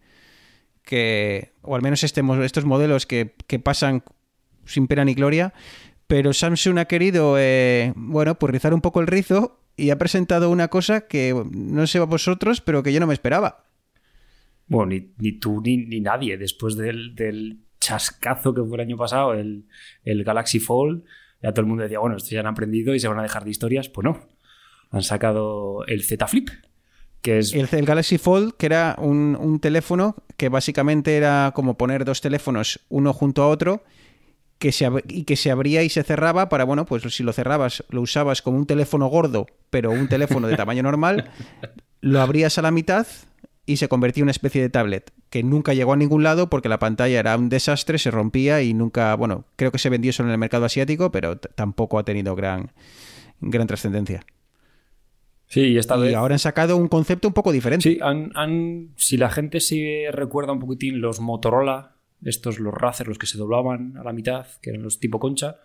[0.85, 4.03] que, o al menos este, estos modelos que, que pasan
[4.65, 5.53] sin pena ni gloria,
[6.07, 10.49] pero Samsung ha querido, eh, bueno, pues rizar un poco el rizo y ha presentado
[10.49, 13.65] una cosa que no sé a vosotros, pero que yo no me esperaba.
[14.67, 16.37] Bueno, ni, tú ni, nadie.
[16.37, 19.65] Después del, chascazo que fue el año pasado, el,
[20.03, 21.03] Galaxy Fold,
[21.41, 23.43] ya todo el mundo decía, bueno, estos ya han aprendido y se van a dejar
[23.43, 23.89] de historias.
[23.89, 24.19] Pues no.
[24.91, 26.49] Han sacado el Z Flip.
[27.25, 27.53] Que es...
[27.53, 32.21] el, el Galaxy Fold, que era un, un teléfono que básicamente era como poner dos
[32.21, 33.83] teléfonos uno junto a otro
[34.59, 37.83] que se, y que se abría y se cerraba para, bueno, pues si lo cerrabas,
[37.89, 41.31] lo usabas como un teléfono gordo, pero un teléfono de tamaño normal,
[42.01, 43.07] lo abrías a la mitad
[43.65, 46.69] y se convertía en una especie de tablet, que nunca llegó a ningún lado porque
[46.69, 50.29] la pantalla era un desastre, se rompía y nunca, bueno, creo que se vendió solo
[50.29, 52.71] en el mercado asiático, pero tampoco ha tenido gran,
[53.41, 54.23] gran trascendencia.
[55.47, 57.83] Sí, y, esta y ahora han sacado un concepto un poco diferente.
[57.83, 63.17] Sí, han, si la gente se recuerda un poquitín los Motorola, estos los Razer, los
[63.17, 65.57] que se doblaban a la mitad, que eran los tipo concha,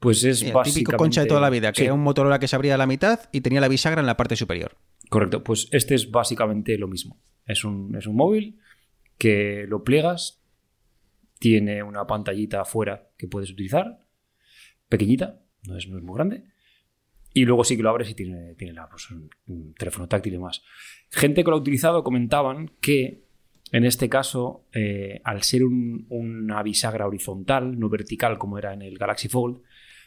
[0.00, 2.56] pues es el típico concha de toda la vida, que era un Motorola que se
[2.56, 4.76] abría a la mitad y tenía la bisagra en la parte superior.
[5.08, 7.20] Correcto, pues este es básicamente lo mismo.
[7.46, 8.58] Es un, es un móvil
[9.18, 10.40] que lo pliegas,
[11.38, 14.06] tiene una pantallita afuera que puedes utilizar,
[14.88, 16.44] pequeñita, no es, muy grande,
[17.32, 19.10] y luego sí que lo abres y tiene, tiene pues,
[19.46, 20.62] un, teléfono táctil y demás.
[21.10, 23.24] Gente que lo ha utilizado comentaban que
[23.72, 28.98] en este caso, eh, al ser una bisagra horizontal, no vertical como era en el
[28.98, 29.60] Galaxy Fold,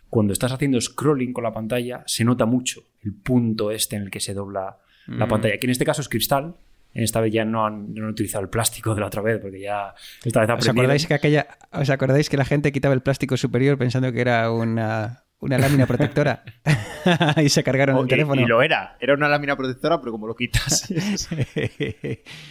[0.10, 4.12] cuando estás haciendo scrolling con la pantalla, se nota mucho el punto este en el
[4.12, 5.30] que se dobla la mm.
[5.30, 6.56] pantalla, que en este caso es cristal.
[6.94, 9.96] En esta vez ya no han, utilizado el plástico de la otra vez, porque ya
[10.24, 13.80] esta vez ¿Os acordáis, que aquella, ¿Os acordáis que la gente quitaba el plástico superior
[13.80, 16.44] pensando que era una, una lámina protectora
[17.44, 18.42] y se cargaron el teléfono.
[18.42, 20.90] Y lo era, era una lámina protectora, pero como lo quitas.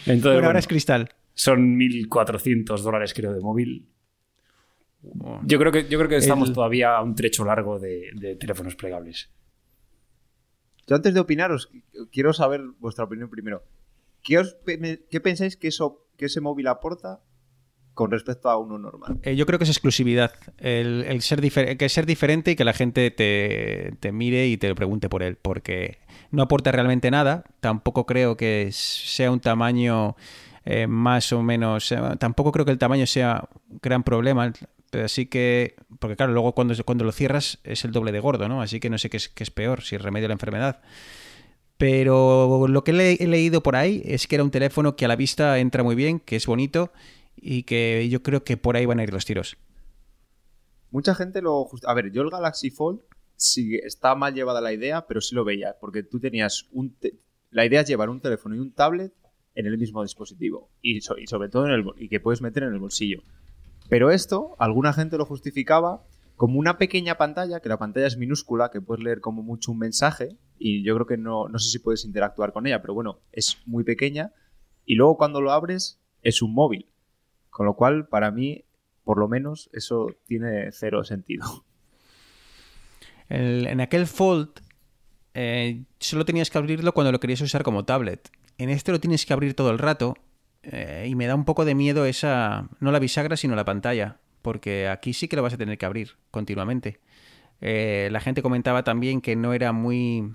[0.05, 1.09] Entonces, bueno, ahora es cristal.
[1.33, 3.87] Son 1.400 dólares, creo, de móvil.
[5.43, 9.29] Yo creo que, yo creo que estamos todavía a un trecho largo de, teléfonos plegables.
[10.87, 11.69] Yo antes de opinaros,
[12.11, 13.63] quiero saber vuestra opinión primero.
[14.21, 14.41] ¿Qué,
[15.09, 17.21] qué pensáis que, eso, que ese móvil aporta
[17.93, 19.19] con respecto a uno normal.
[19.23, 20.33] Eh, yo creo que es exclusividad.
[20.57, 21.41] El, ser
[21.77, 25.37] que ser diferente y que la gente te, mire y te pregunte por él.
[25.41, 25.99] Porque
[26.31, 27.43] no aporta realmente nada.
[27.59, 30.15] Tampoco creo que sea un tamaño
[30.65, 31.91] eh, más o menos.
[31.91, 34.51] Eh, tampoco creo que el tamaño sea un gran problema.
[35.03, 35.75] Así que.
[35.99, 38.61] Porque claro, luego cuando, cuando lo cierras es el doble de gordo, ¿no?
[38.61, 40.81] Así que no sé qué es, qué es peor, si remedio la enfermedad.
[41.77, 45.15] Pero lo que he leído por ahí es que era un teléfono que a la
[45.15, 46.91] vista entra muy bien, que es bonito
[47.35, 49.57] y que yo creo que por ahí van a ir los tiros.
[50.91, 51.67] Mucha gente lo...
[51.85, 53.01] A ver, yo el Galaxy Fold
[53.35, 56.95] sí está mal llevada la idea, pero sí lo veía, porque tú tenías un...
[57.49, 59.13] La idea es llevar un teléfono y un tablet
[59.55, 62.79] en el mismo dispositivo y, sobre todo en el y que puedes meter en el
[62.79, 63.21] bolsillo.
[63.89, 66.03] Pero esto, alguna gente lo justificaba
[66.35, 69.77] como una pequeña pantalla, que la pantalla es minúscula, que puedes leer como mucho un
[69.77, 73.19] mensaje y yo creo que no, no sé si puedes interactuar con ella, pero bueno,
[73.31, 74.33] es muy pequeña
[74.85, 76.87] y luego cuando lo abres es un móvil.
[77.53, 78.65] Con lo cual, para mí,
[79.03, 81.63] por lo menos, eso tiene cero sentido.
[83.29, 84.49] en aquel Fold
[85.35, 88.31] eh, solo tenías que abrirlo cuando lo querías usar como tablet.
[88.57, 90.15] En este lo tienes que abrir todo el rato
[90.63, 94.17] eh, y me da un poco de miedo esa, no la bisagra, sino la pantalla,
[94.41, 97.01] porque aquí sí que lo vas a tener que abrir continuamente.
[97.61, 100.33] Eh, la gente comentaba también que no era muy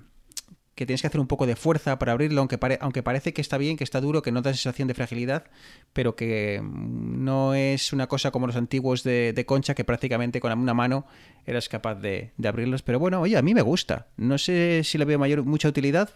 [0.79, 3.57] que tienes que hacer un poco de fuerza para abrirlo, aunque, aunque parece que está
[3.57, 5.43] bien, que está duro, que no da sensación de fragilidad,
[5.91, 10.57] pero que mm, no es una cosa como los antiguos de, concha, que prácticamente con
[10.57, 11.05] una mano
[11.45, 12.81] eras capaz de, abrirlos.
[12.81, 14.07] Pero bueno, oye, a mí me gusta.
[14.15, 16.11] No sé si le veo mayor, mucha utilidad,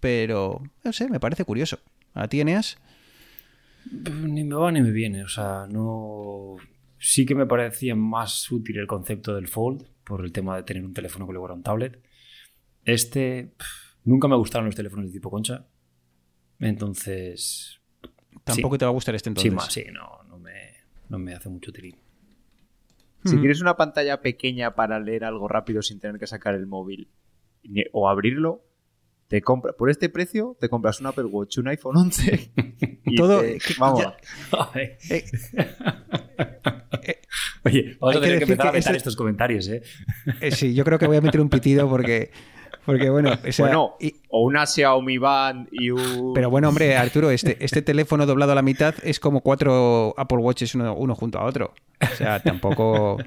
[0.00, 1.78] pero no sé, me parece curioso.
[2.12, 2.78] ¿A ti, Eneas?
[3.92, 6.56] Ni me va ni me viene, o sea, no...
[6.98, 10.84] Sí que me parecía más útil el concepto del Fold, por el tema de tener
[10.84, 12.02] un teléfono que luego era un tablet.
[12.84, 13.52] Este...
[14.04, 15.66] nunca me gustaron los teléfonos de tipo concha.
[16.58, 17.76] Entonces...
[18.44, 18.78] Tampoco Sí.
[18.78, 19.50] te va a gustar este entonces.
[19.50, 20.52] Sí, más, sí, no, no, me,
[21.08, 21.98] no me hace mucho utilidad.
[23.24, 23.40] Si Ujú.
[23.40, 27.08] quieres una pantalla pequeña para leer algo rápido sin tener que sacar el móvil
[27.92, 28.64] o abrirlo,
[29.28, 32.50] te compra por este precio te compras un Apple Watch, un iPhone 11
[33.04, 34.00] y Todo- te- que- vamos.
[34.00, 34.16] ya-
[34.80, 34.96] Eh,
[37.02, 37.20] Eh,
[37.64, 39.82] Oye, vamos Hay a que tener que empezar a vetar ese- estos comentarios, ¿eh?
[40.40, 42.30] eh, sí, yo creo que voy a meter un pitido porque,
[42.86, 46.96] porque bueno, o sea, bueno, y- o una Xiaomi Band y un Pero bueno, hombre,
[46.96, 51.14] Arturo, este, este teléfono doblado a la mitad es como cuatro Apple Watches uno, uno
[51.14, 51.74] junto a otro.
[52.00, 53.18] O sea, tampoco.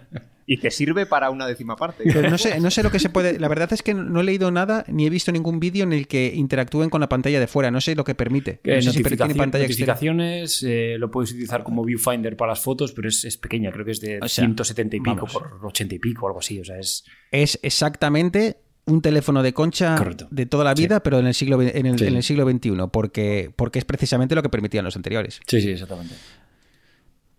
[0.46, 2.04] y te sirve para una décima parte.
[2.06, 3.40] Pero no sé, no sé lo que se puede.
[3.40, 6.06] La verdad es que no he leído nada ni he visto ningún vídeo en el
[6.08, 7.72] que interactúen con la pantalla de fuera.
[7.72, 8.60] No sé lo que permite.
[8.66, 12.60] No Eh, sé si tiene pantalla notificaciones eh, lo puedes utilizar como viewfinder para las
[12.62, 15.34] fotos, pero es, es pequeña, creo que es de O sea, 170 y pico vamos.
[15.34, 16.60] por 80 y pico o algo así.
[16.60, 17.06] O sea, es.
[17.32, 20.28] Es exactamente un teléfono de concha Correcto.
[20.30, 22.06] de toda la vida, pero en el siglo, en el, Sí.
[22.06, 25.39] en el siglo XXI, porque, porque es precisamente lo que permitían los anteriores.
[25.48, 26.15] Sí, sí, exactamente.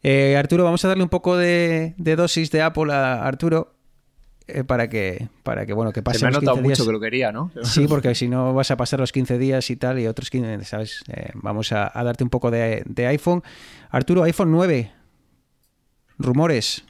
[0.02, 3.74] Eh, Arturo, vamos a darle un poco de, de dosis de Apple a Arturo
[4.46, 6.78] eh, para que, para que, bueno, que pase Se me ha notado 15 días.
[6.78, 7.50] mucho que lo quería, ¿no?
[7.62, 10.64] Sí, porque si no vas a pasar los 15 días y tal, y otros 15,
[10.66, 11.02] ¿sabes?
[11.08, 13.42] Eh, vamos a, a darte un poco de, de iPhone.
[13.90, 14.92] Arturo, iPhone 9.
[16.18, 16.84] Rumores.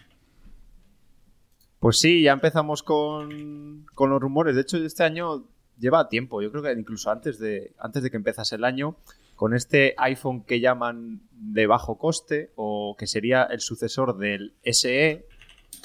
[1.84, 4.54] Pues sí, ya empezamos con, con los rumores.
[4.54, 5.44] De hecho, este año
[5.78, 6.40] lleva tiempo.
[6.40, 8.96] Yo creo que incluso antes de, antes de que empezase el año,
[9.36, 15.26] con este iPhone que llaman de bajo coste o que sería el sucesor del SE,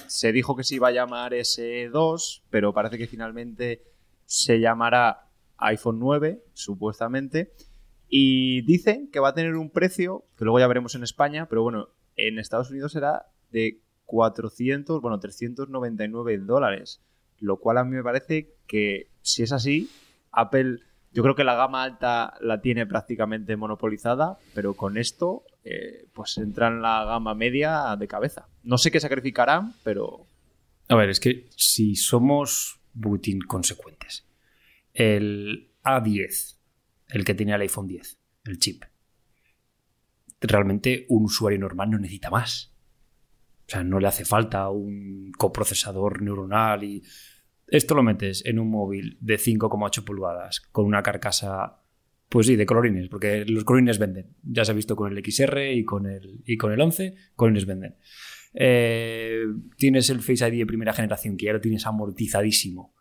[0.08, 3.84] se dijo que se iba a llamar SE2, pero parece que finalmente
[4.24, 7.52] se llamará iPhone 9, supuestamente.
[8.08, 11.62] Y dicen que va a tener un precio, que luego ya veremos en España, pero
[11.62, 17.00] bueno, en Estados Unidos será de 400, bueno, 399 dólares.
[17.40, 19.88] Lo cual a mí me parece que, si es así,
[20.32, 20.80] Apple,
[21.14, 26.40] yo creo que la gama alta la tiene prácticamente monopolizada, pero con esto, eh, pues
[26.40, 28.48] entra en la gama media de cabeza.
[28.64, 30.26] No sé qué sacrificarán, pero
[30.88, 34.26] A ver, es que si somos butin consecuentes,
[34.96, 36.58] el A10,
[37.10, 38.84] el que tenía el iPhone 10, el chip,
[40.42, 42.69] realmente un usuario normal no necesita más.
[43.70, 47.04] O sea, no le hace falta un coprocesador neuronal y...
[47.68, 51.84] Esto lo metes en un móvil de 5,8 pulgadas con una carcasa,
[52.28, 54.34] pues sí, de colorines, porque los colorines venden.
[54.42, 57.68] Ya se ha visto con el XR y con el, y con el 11, colorines
[57.68, 57.96] venden.
[58.56, 59.44] Eh,
[59.78, 62.96] tienes el Face ID de primera generación que ya lo tienes amortizadísimo.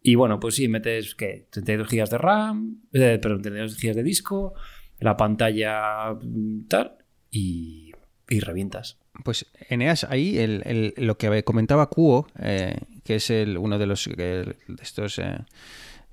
[0.00, 1.48] Y bueno, pues sí, metes ¿qué?
[1.50, 4.54] 32 GB de RAM, eh, perdón, 32 GB de disco,
[5.00, 6.96] la pantalla mm, tal,
[7.28, 7.90] y,
[8.28, 9.00] y revientas.
[9.24, 13.86] Pues Eneas, ahí el, el- lo que comentaba Kuo, eh, que es el, uno de
[13.86, 15.38] los de estos eh,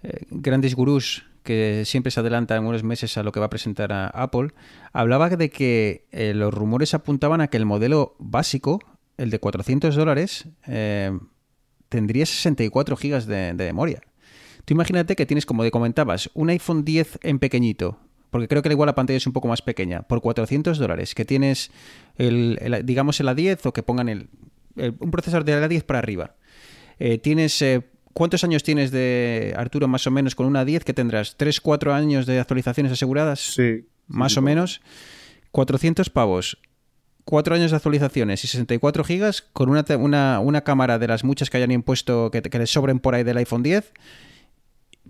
[0.04, 3.94] eh, grandes gurús que siempre se adelantan unos meses a lo que va a presentar
[4.14, 4.50] Apple,
[4.92, 8.80] hablaba de que eh, los rumores apuntaban a que el modelo básico,
[9.18, 11.18] el de 400 dólares, eh,
[11.88, 14.02] tendría 64 gigas de, de memoria.
[14.66, 17.98] Tú imagínate que tienes, como te comentabas, un iPhone 10 en pequeñito,
[18.30, 21.26] porque creo que igual la pantalla es un poco más pequeña, por 400 dólares, que
[21.26, 21.72] tienes,
[22.18, 24.28] el, el- digamos, el A10 o que pongan el,
[24.76, 26.36] el- un procesador de A10 para arriba.
[27.00, 27.82] Eh, tienes, eh,
[28.14, 31.38] ¿cuántos años tienes de Arturo más o menos con una A10 que tendrás?
[31.38, 33.40] ¿3, 4 años de actualizaciones aseguradas?
[33.40, 33.86] sí.
[34.08, 34.82] más o menos.
[35.52, 36.58] 400 pavos.
[37.26, 41.50] 4 años de actualizaciones y 64 gigas con una, una, una cámara de las muchas
[41.50, 43.92] que hayan impuesto que, que les sobren por ahí del iPhone 10.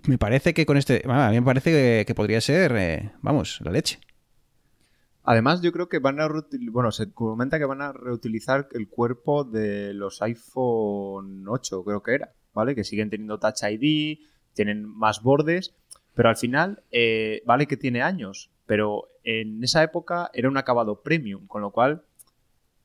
[0.06, 1.02] Me parece que con este.
[1.06, 3.98] A mí me parece que, podría ser, eh, vamos, la leche.
[5.24, 6.28] Además, yo creo que van a
[6.70, 12.14] bueno, se comenta que van a reutilizar el cuerpo de los iPhone 8, creo que
[12.14, 12.74] era, ¿vale?
[12.74, 14.20] Que siguen teniendo Touch ID,
[14.54, 15.74] tienen más bordes,
[16.14, 21.02] pero al final, eh, vale que tiene años, pero en esa época era un acabado
[21.02, 22.04] premium, con lo cual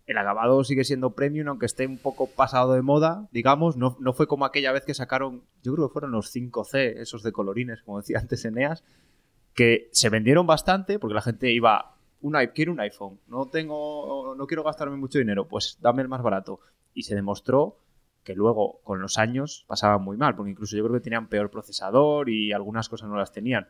[0.06, 4.14] el acabado sigue siendo premium, aunque esté un poco pasado de moda, digamos, no, no
[4.14, 7.82] fue como aquella vez que sacaron, yo creo que fueron los 5C, esos de colorines,
[7.84, 8.84] como decía antes Eneas,
[9.54, 14.48] que se vendieron bastante porque la gente iba, un, quiero un iPhone, no tengo, no
[14.48, 16.60] quiero gastarme mucho dinero, pues dame el más barato.
[16.94, 17.78] Y se demostró
[18.24, 21.50] que luego con los años pasaban muy mal, porque incluso yo creo que tenían peor
[21.50, 23.68] procesador y algunas cosas no las tenían.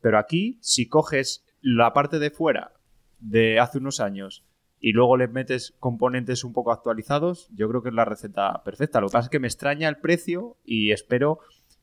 [0.00, 2.72] Pero aquí, si coges la parte de fuera
[3.18, 4.44] de hace unos años
[4.86, 9.00] y luego le metes componentes un poco actualizados, yo creo que es la receta perfecta.
[9.00, 11.38] Lo que pasa es que me extraña el precio y espero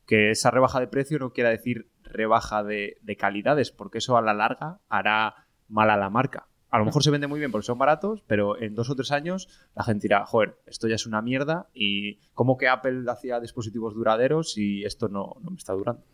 [0.06, 4.22] que esa rebaja de precio no quiera decir rebaja de, de calidades, porque eso a
[4.22, 5.34] la larga hará
[5.68, 6.46] mal a la marca.
[6.70, 9.10] A lo mejor se vende muy bien porque son baratos, pero en dos o tres
[9.10, 13.40] años la gente dirá, joder, esto ya es una mierda y ¿cómo que Apple hacía
[13.40, 16.04] dispositivos duraderos y esto no, no me está durando?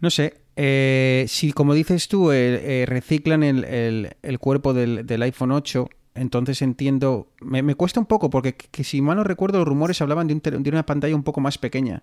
[0.00, 5.06] No sé, eh, si como dices tú eh, eh, reciclan el, el- el cuerpo del,
[5.06, 9.24] del iPhone 8, entonces entiendo, me, me cuesta un poco porque que, si mal no
[9.24, 12.02] recuerdo los rumores hablaban de, una pantalla un poco más pequeña,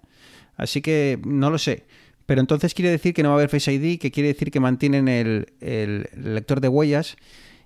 [0.56, 1.86] así que no lo sé.
[2.26, 4.60] Pero entonces quiere decir que no va a haber Face ID, que quiere decir que
[4.60, 7.18] mantienen el, el lector de huellas.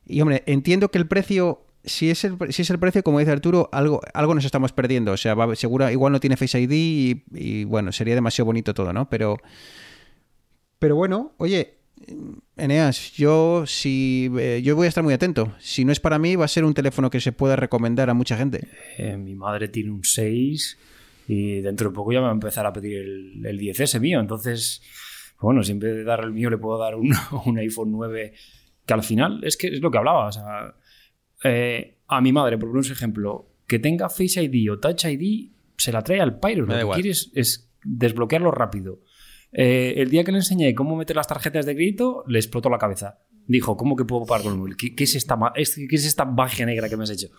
[0.05, 3.31] Y hombre, entiendo que el precio, si es el, si es el precio, como dice
[3.31, 5.12] Arturo, algo, algo nos estamos perdiendo.
[5.12, 8.93] O sea, segura, igual no tiene Face ID y, y, bueno, sería demasiado bonito todo,
[8.93, 9.07] ¿no?
[9.10, 9.38] Pero,
[10.79, 11.76] pero bueno, oye,
[12.55, 15.53] Eneas, yo si eh, yo voy a estar muy atento.
[15.60, 18.13] Si no es para mí, va a ser un teléfono que se pueda recomendar a
[18.13, 18.67] mucha gente.
[18.97, 20.77] Eh, mi madre tiene un 6
[21.27, 24.19] y dentro de poco ya me va a empezar a pedir el, el 10S mío.
[24.19, 24.81] Entonces,
[25.39, 27.13] bueno, si en vez de dar el mío le puedo dar un,
[27.45, 28.33] un iPhone 9,
[28.86, 30.27] que al final es que es lo que hablaba.
[30.27, 30.75] O sea,
[31.43, 35.51] eh, a mi madre, por poner un ejemplo, que tenga Face ID o Touch ID,
[35.77, 36.65] se la trae al Pyro.
[36.65, 37.01] Lo que igual.
[37.01, 39.01] quieres es desbloquearlo rápido.
[39.59, 42.77] Eh, el día que le enseñé cómo meter las tarjetas de crédito, le explotó la
[42.77, 43.17] cabeza.
[43.47, 44.77] Dijo, ¿cómo que puedo pagar con el móvil?
[44.77, 45.79] ¿Qué, es esta, es-
[46.27, 47.29] magia negra que me has hecho?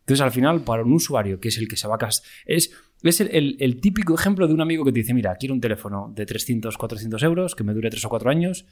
[0.00, 2.74] Entonces, al final, para un usuario que es el que se va a casar, es,
[3.04, 6.26] es el, típico ejemplo de un amigo que te dice, mira, quiero un teléfono de
[6.26, 8.66] 300, 400 euros, que me dure 3 o 4 años,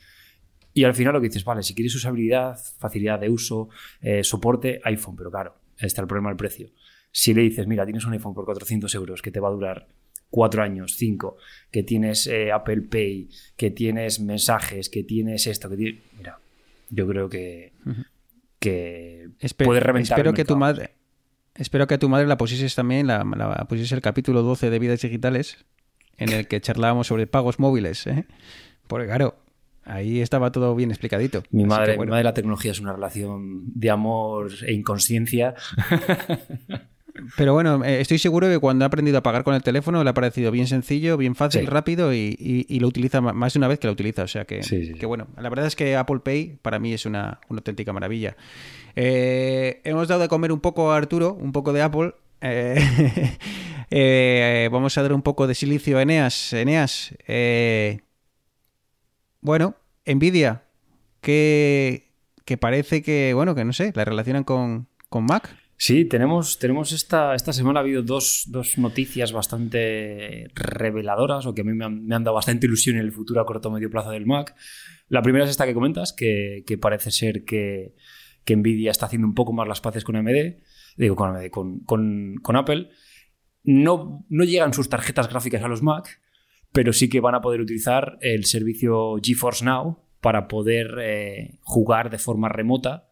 [0.74, 3.68] y al final lo que dices, vale, si quieres usabilidad, facilidad de uso,
[4.00, 6.70] eh, soporte, iPhone, pero claro, está el problema del precio.
[7.12, 9.87] Si le dices, mira, tienes un iPhone por 400 euros que te va a durar
[10.31, 11.37] 4 años, 5,
[11.71, 16.01] que tienes eh, Apple Pay, que tienes mensajes, que tienes esto, que tienes...
[16.16, 16.38] Mira,
[16.90, 17.73] yo creo que,
[18.59, 20.90] que Espe- puedes reventar espero el que tu madre
[21.55, 24.79] espero que a tu madre la pusieses también la, la pusieses el capítulo 12 de
[24.79, 25.64] vidas digitales
[26.16, 28.25] en el que charlábamos sobre pagos móviles ¿eh?
[28.87, 29.37] porque claro
[29.85, 32.11] ahí estaba todo bien explicadito Mi madre, bueno.
[32.11, 35.55] mi madre, la tecnología es una relación de amor e inconsciencia.
[37.37, 40.11] pero bueno eh, estoy seguro que cuando ha aprendido a pagar con el teléfono le
[40.11, 41.67] ha parecido bien sencillo bien fácil Sí.
[41.67, 44.45] rápido y, y- y lo utiliza más de una vez que lo utiliza o sea
[44.45, 44.95] que, Sí, sí, sí.
[44.95, 48.37] que bueno la verdad es que Apple Pay para mí es una, una auténtica maravilla
[48.97, 52.77] Eh, hemos dado de comer un poco a Arturo un poco de Apple Eh,
[53.91, 57.15] eh, vamos a dar un poco de silicio a Eneas Eneas
[59.41, 59.75] bueno
[60.07, 60.63] Nvidia
[61.21, 62.09] que,
[62.45, 66.93] que parece que bueno que no sé la relacionan con, con Mac Sí, tenemos, tenemos
[66.93, 71.87] esta, esta semana ha habido dos, dos noticias bastante reveladoras o que a mí me
[71.87, 74.27] han, me han dado bastante ilusión en el futuro a corto o medio plazo del
[74.27, 74.55] Mac.
[75.09, 77.95] La primera es esta que comentas, que, que parece ser que,
[78.45, 80.61] que Nvidia está haciendo un poco más las paces con AMD,
[80.99, 82.90] digo con AMD, con, con, Apple.
[83.64, 86.21] No, no llegan sus tarjetas gráficas a los Mac,
[86.73, 92.11] pero sí que van a poder utilizar el servicio GeForce Now para poder eh, jugar
[92.11, 93.09] de forma remota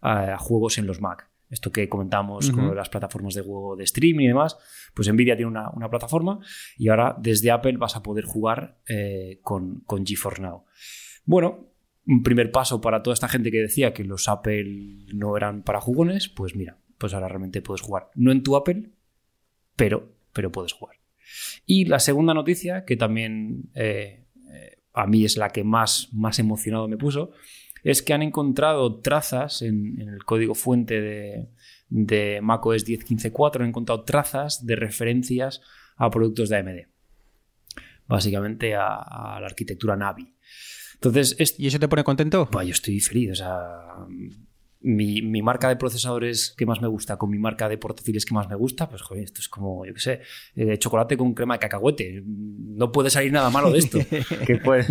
[0.00, 1.31] a juegos en los Mac.
[1.52, 4.56] Esto que comentamos con las plataformas de juego de streaming y demás,
[4.94, 6.40] pues Nvidia tiene una, una plataforma
[6.78, 10.64] y ahora desde Apple vas a poder jugar eh, con, con GeForce Now.
[11.26, 11.68] Bueno,
[12.06, 15.82] un primer paso para toda esta gente que decía que los Apple no eran para
[15.82, 18.08] jugones, pues mira, pues ahora realmente puedes jugar.
[18.14, 18.88] No en tu Apple,
[19.76, 20.96] pero, pero puedes jugar.
[21.66, 26.38] Y la segunda noticia, que también eh, eh, a mí es la que más, más
[26.38, 27.32] emocionado me puso,
[27.82, 31.48] es que han encontrado trazas en, en el código fuente de,
[31.88, 35.60] de macOS 10.15.4, han encontrado trazas de referencias
[35.96, 36.78] a productos de AMD.
[38.06, 40.34] Básicamente a, a la arquitectura Navi.
[40.94, 42.48] Entonces, es, ¿y eso te pone contento?
[42.50, 43.32] Buah, yo estoy feliz.
[43.32, 43.58] O sea,
[44.82, 48.34] mi, mi marca de procesadores que más me gusta con mi marca de portátiles que
[48.34, 50.20] más me gusta, pues joder, esto es como, yo qué sé,
[50.56, 52.22] eh, chocolate con crema de cacahuete.
[52.26, 53.98] No puede salir nada malo de esto.
[54.46, 54.86] Que puede-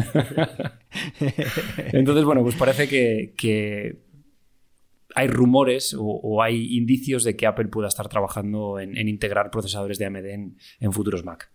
[1.93, 4.01] Entonces, bueno, pues parece que, que
[5.13, 9.51] hay rumores o, o hay indicios de que Apple pueda estar trabajando en, en integrar
[9.51, 11.50] procesadores de AMD en, en futuros Mac.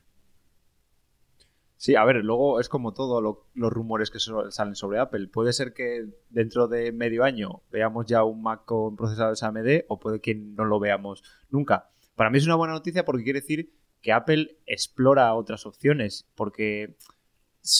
[1.79, 5.29] Sí, a ver, luego es como todo lo- los rumores que salen sobre Apple.
[5.29, 9.99] Puede ser que dentro de medio año veamos ya un Mac con procesadores AMD o
[10.01, 11.91] puede que no lo veamos nunca.
[12.15, 16.27] Para mí es una buena noticia porque quiere decir que Apple explora otras opciones.
[16.35, 16.97] Porque,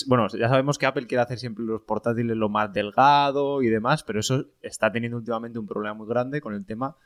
[0.07, 4.03] bueno, ya sabemos que Apple quiere hacer siempre los portátiles lo más delgado y demás,
[4.03, 6.97] pero eso está teniendo últimamente un problema muy grande con el tema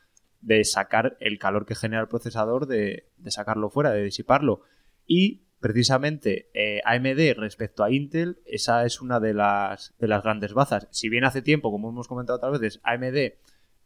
[0.40, 4.62] de sacar el calor que genera el procesador, de, de sacarlo fuera, de disiparlo.
[5.06, 10.54] Y precisamente eh, AMD respecto a Intel, esa es una de las, de las grandes
[10.54, 10.88] bazas.
[10.90, 13.34] Si bien hace tiempo, como hemos comentado otras veces, AMD,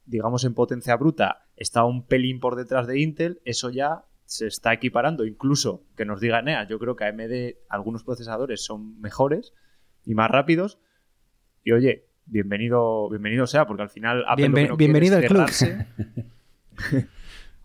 [0.06, 4.72] digamos en potencia bruta, está un pelín por detrás de Intel, eso ya se está
[4.72, 5.26] equiparando.
[5.26, 9.52] Incluso que nos diga NEA, yo creo que AMD algunos procesadores son mejores
[10.04, 10.78] y más rápidos.
[11.64, 15.48] Y oye, bienvenido, bienvenido sea, porque al final Apple lo que no bienvenido al club.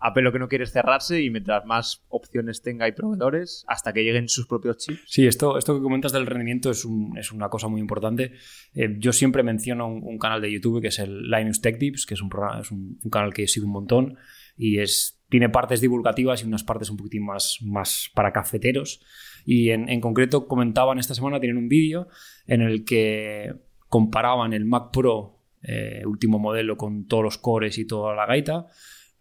[0.00, 3.92] Apple lo que no quiere es cerrarse y mientras más opciones tenga y proveedores, hasta
[3.92, 5.02] que lleguen sus propios chips.
[5.06, 8.32] Sí, esto, esto que comentas del rendimiento es, un, es una cosa muy importante.
[8.74, 12.06] Eh, yo siempre menciono un, un, canal de YouTube que es el Linus Tech Tips,
[12.06, 14.16] que es un, programa, es un, un canal que sigo un montón
[14.56, 19.02] y es, tiene partes divulgativas y unas partes un poquitín más, más para cafeteros.
[19.44, 22.08] Y en, en concreto comentaban esta semana, tienen un vídeo
[22.46, 23.54] en el que
[23.88, 28.66] comparaban el Mac Pro eh, último modelo con todos los cores y toda la gaita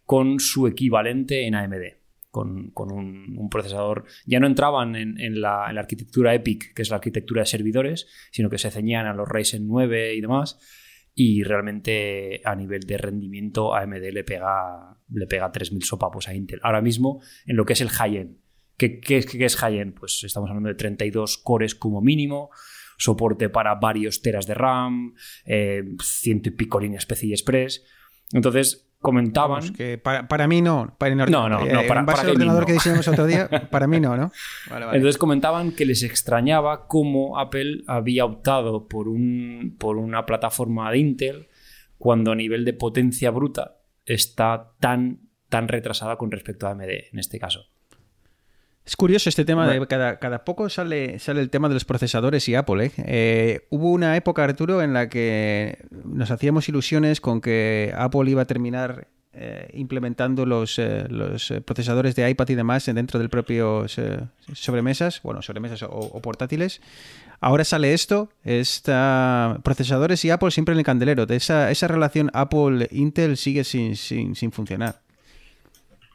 [0.09, 1.83] con su equivalente en AMD,
[2.31, 4.05] con, con un, procesador.
[4.25, 8.49] Ya no entraban en, en, la, arquitectura EPIC, que es la arquitectura de servidores, sino
[8.49, 10.57] que se ceñían a los Ryzen 9 y demás.
[11.13, 16.59] Y realmente a nivel de rendimiento AMD le pega, le pega 3.000 sopapos a Intel.
[16.63, 18.35] Ahora mismo en lo que es el high-end.
[18.77, 19.93] ¿Qué, qué, qué es high-end?
[19.93, 22.49] Pues estamos hablando de 32 cores como mínimo,
[22.97, 25.13] soporte para varios teras de RAM,
[25.45, 27.83] eh, ciento y pico líneas PCI Express.
[28.33, 32.05] Entonces, comentaban Vamos, que para, para, mí no para no, no, no, no para, en
[32.05, 32.67] base para al ordenador no.
[32.67, 34.31] que diseñamos otro día para mí no no
[34.69, 34.97] vale, vale.
[34.97, 40.97] entonces comentaban que les extrañaba cómo Apple había optado por un por una plataforma de
[40.97, 41.47] Intel
[41.97, 47.19] cuando a nivel de potencia bruta está tan tan retrasada con respecto a AMD en
[47.19, 47.67] este caso
[48.89, 52.49] es curioso este tema de cada, cada poco sale, sale el tema de los procesadores
[52.49, 52.87] y Apple.
[52.87, 52.91] ¿eh?
[52.97, 58.41] Eh, hubo una época, Arturo, en la que nos hacíamos ilusiones con que Apple iba
[58.41, 63.85] a terminar eh, implementando los, eh, los, procesadores de iPad y demás dentro del propio
[63.85, 64.21] eh,
[64.53, 66.81] sobremesas, bueno, sobremesas o, o, portátiles.
[67.39, 71.27] Ahora sale esto, está procesadores y Apple siempre en el candelero.
[71.27, 74.99] De esa, esa relación Apple-Intel sigue sin, sin, sin funcionar.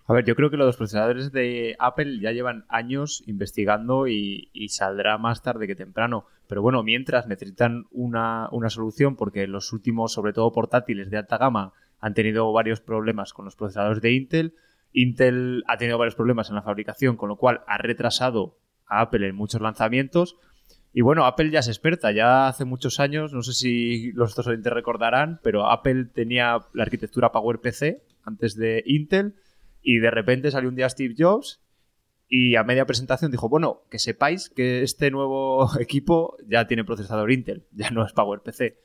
[0.07, 5.17] A ver, yo creo que los procesadores de Apple ya llevan años investigando y, saldrá
[5.17, 6.27] más tarde que temprano.
[6.47, 11.39] Pero bueno, mientras necesitan una, una, solución porque los últimos, sobre todo portátiles de alta
[11.39, 14.55] gama, han tenido varios problemas con los procesadores de Intel.
[14.93, 19.27] Intel ha tenido varios problemas en la fabricación, con lo cual ha retrasado a Apple
[19.27, 20.37] en muchos lanzamientos.
[20.93, 24.47] Y bueno, Apple ya es experta, ya hace muchos años, no sé si los dos
[24.47, 29.35] oyentes recordarán, pero Apple tenía la arquitectura PowerPC antes de Intel
[29.85, 31.61] y de repente salió un día Steve Jobs
[32.27, 37.31] y a media presentación dijo, bueno, que sepáis que este nuevo equipo ya tiene procesador
[37.31, 38.77] Intel, ya no es PowerPC.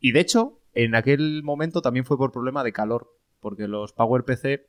[0.00, 4.66] Y de hecho, en aquel momento también fue por problema de calor, porque los PowerPC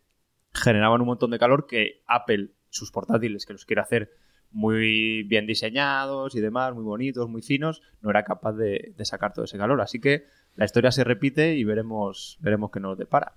[0.54, 4.12] generaban un montón de calor que Apple, sus portátiles, que los quiere hacer
[4.52, 9.34] muy bien diseñados y demás, muy bonitos, muy finos, no era capaz de, de sacar
[9.34, 9.82] todo ese calor.
[9.82, 10.26] Así que
[10.56, 13.34] la historia se repite y veremos, veremos qué nos depara.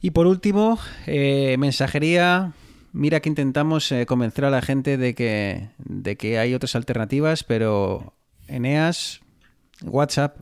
[0.00, 2.52] Y por último, eh, mensajería.
[2.92, 7.44] Mira que intentamos eh, convencer a la gente de que, de que hay otras alternativas,
[7.44, 8.14] pero
[8.48, 9.20] Eneas,
[9.82, 10.38] WhatsApp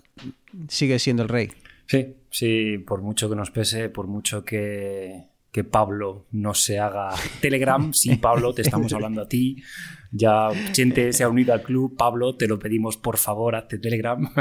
[0.68, 1.50] sigue siendo el rey.
[1.86, 7.10] Sí, sí, por mucho que nos pese, por mucho que, que Pablo no se haga
[7.40, 9.62] Telegram, sí, Pablo, te estamos hablando a ti.
[10.10, 11.96] Ya gente se ha unido al club.
[11.96, 14.26] Pablo, te lo pedimos, por favor, hazte Telegram.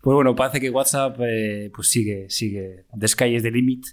[0.00, 2.86] Pues bueno, parece que WhatsApp eh, pues sigue, sigue.
[2.98, 3.84] The Sky is the limit.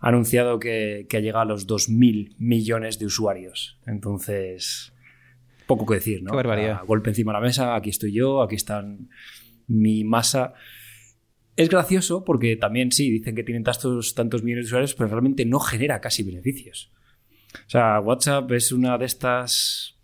[0.00, 3.78] Ha anunciado que, que ha llegado a los 2.000 millones de usuarios.
[3.86, 4.92] Entonces,
[5.66, 6.30] poco que decir, ¿no?
[6.30, 6.78] Qué barbaridad.
[6.80, 9.08] A golpe encima de la mesa, aquí estoy yo, aquí están
[9.66, 10.54] mi masa.
[11.56, 15.44] Es gracioso porque también sí, dicen que tienen tantos, tantos millones de usuarios, pero realmente
[15.44, 16.92] no genera casi beneficios.
[17.54, 19.99] O sea, WhatsApp es una de estas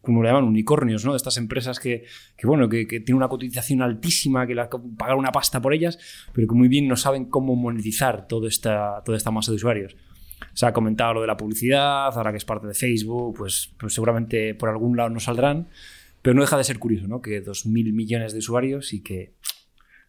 [0.00, 1.12] como le llaman, unicornios, ¿no?
[1.12, 2.04] De estas empresas que,
[2.36, 5.98] que bueno, que, que tienen una cotización altísima, que la, pagar una pasta por ellas,
[6.32, 9.96] pero que muy bien no saben cómo monetizar toda esta, toda esta masa de usuarios.
[10.52, 13.94] Se ha comentado lo de la publicidad, ahora que es parte de Facebook, pues, pues
[13.94, 15.68] seguramente por algún lado no saldrán,
[16.22, 17.20] pero no deja de ser curioso, ¿no?
[17.20, 19.34] Que 2.000 millones de usuarios y que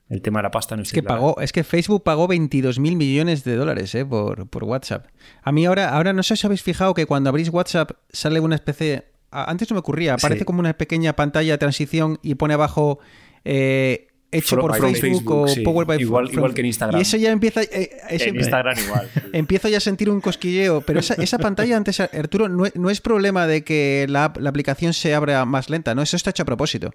[0.08, 2.96] el tema de la pasta no es que pagó Es que Facebook pagó 22 mil
[2.96, 4.06] millones de dólares ¿eh?
[4.06, 5.08] por, por WhatsApp.
[5.42, 8.56] A mí ahora, ahora no sé si habéis fijado que cuando abrís WhatsApp sale una
[8.56, 10.46] especie antes no me ocurría, aparece sí.
[10.46, 13.00] como una pequeña pantalla de transición y pone abajo
[13.44, 15.62] eh, hecho por Facebook, Facebook, o sí.
[15.62, 17.00] Powered by igual, igual, que en Instagram.
[17.00, 17.62] Y eso ya empieza.
[17.64, 19.10] Eh, eso en Instagram igual.
[19.34, 20.82] Empiezo ya a sentir un cosquilleo.
[20.82, 24.94] Pero esa, esa pantalla antes, Arturo, no, no, es problema de que la, la, aplicación
[24.94, 26.02] se abra más lenta, ¿no?
[26.02, 26.92] Eso está hecho a propósito.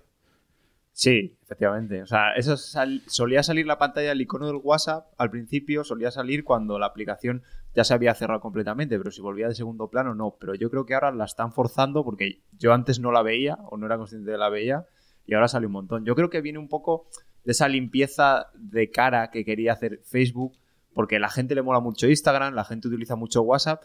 [1.01, 2.03] Sí, efectivamente.
[2.03, 6.11] O sea, eso sal- solía salir la pantalla del icono del WhatsApp al principio, solía
[6.11, 7.43] salir cuando la aplicación
[7.75, 10.37] ya se había cerrado completamente, pero si volvía de segundo plano, no.
[10.39, 13.79] Pero yo creo que ahora la están forzando porque yo antes no la veía o
[13.79, 14.85] no era consciente de la veía
[15.25, 16.05] y ahora sale un montón.
[16.05, 17.07] Yo creo que viene un poco
[17.45, 20.53] de esa limpieza de cara que quería hacer Facebook,
[20.93, 23.83] porque la gente le mola mucho Instagram, la gente utiliza mucho WhatsApp,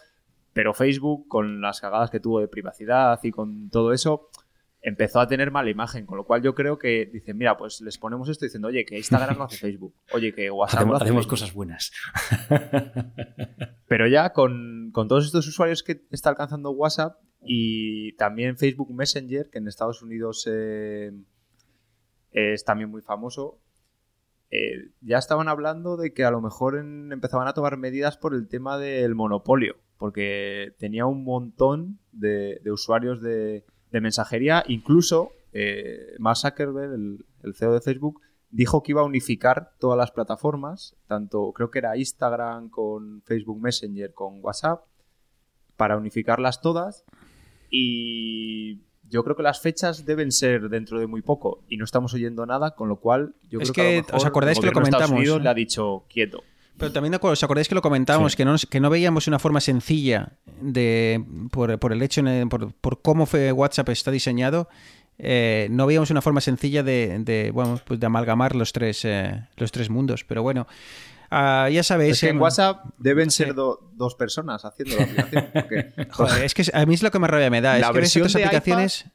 [0.52, 4.28] pero Facebook, con las cagadas que tuvo de privacidad y con todo eso,
[4.88, 7.98] empezó a tener mala imagen, con lo cual yo creo que dicen, mira, pues les
[7.98, 11.04] ponemos esto diciendo, oye, que Instagram lo hace Facebook, oye, que WhatsApp lo Hacemos, hace
[11.06, 11.30] hacemos Facebook".
[11.40, 11.92] cosas buenas.
[13.88, 19.50] Pero ya con, con todos estos usuarios que está alcanzando WhatsApp y también Facebook Messenger,
[19.50, 21.12] que en Estados Unidos eh,
[22.32, 23.60] es también muy famoso,
[24.52, 28.34] eh, ya estaban hablando de que a lo mejor en- empezaban a tomar medidas por
[28.34, 33.66] el tema del monopolio, porque tenía un montón de, de usuarios de,
[33.96, 38.20] de mensajería, incluso eh, Mark Zuckerberg, el, el CEO de Facebook,
[38.50, 43.62] dijo que iba a unificar todas las plataformas, tanto creo que era Instagram con Facebook
[43.62, 44.84] Messenger con WhatsApp,
[45.78, 47.06] para unificarlas todas.
[47.70, 52.14] Y yo creo que las fechas deben ser dentro de muy poco y no estamos
[52.14, 54.60] oyendo nada, con lo cual yo Es creo que, a lo que, mejor ¿os acordáis
[54.60, 55.44] que lo Estados comentamos, Unidos eh?
[55.44, 56.44] le ha dicho quieto.
[56.78, 58.38] Pero también os acordáis que lo comentábamos, Sí.
[58.38, 63.02] que, no, que no veíamos una forma sencilla de por, por el hecho, por, por
[63.02, 64.68] cómo fue WhatsApp está diseñado,
[65.18, 69.48] eh, no veíamos una forma sencilla de, de, bueno, pues de amalgamar los tres, eh,
[69.56, 70.26] los tres mundos.
[70.26, 70.68] Pero bueno,
[71.32, 72.14] ah, ya sabéis...
[72.16, 73.46] Es que en WhatsApp deben Sí.
[73.46, 75.46] ser do- dos personas haciendo la aplicación.
[75.54, 77.74] Porque joder, es que a mí es lo que me rabia me da.
[77.74, 79.06] La es que versión otras aplicaciones...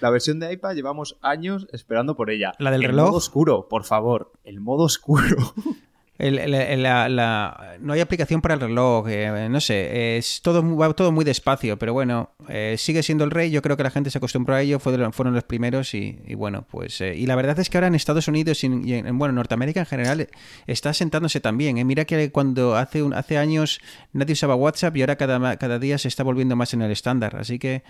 [0.00, 2.52] la versión de iPad llevamos años esperando por ella.
[2.58, 3.06] ¿La del el reloj?
[3.06, 4.32] modo oscuro, por favor.
[4.42, 5.36] El modo oscuro.
[6.18, 10.76] El- el- la- la- no hay aplicación para el reloj, eh, no sé, es todo,
[10.76, 13.90] va todo muy despacio, pero bueno, eh, sigue siendo el rey, yo creo que la
[13.90, 17.02] gente se acostumbró a ello, fueron los primeros y, y bueno, pues...
[17.02, 19.34] eh, y la verdad es que ahora en Estados Unidos y en, y en- bueno,
[19.34, 20.28] Norteamérica en general eh,
[20.66, 21.76] está asentándose también.
[21.76, 21.84] eh.
[21.84, 23.78] Mira que cuando hace, un- hace años
[24.14, 27.36] nadie usaba WhatsApp y ahora cada, cada día se está volviendo más en el estándar,
[27.36, 27.82] así que...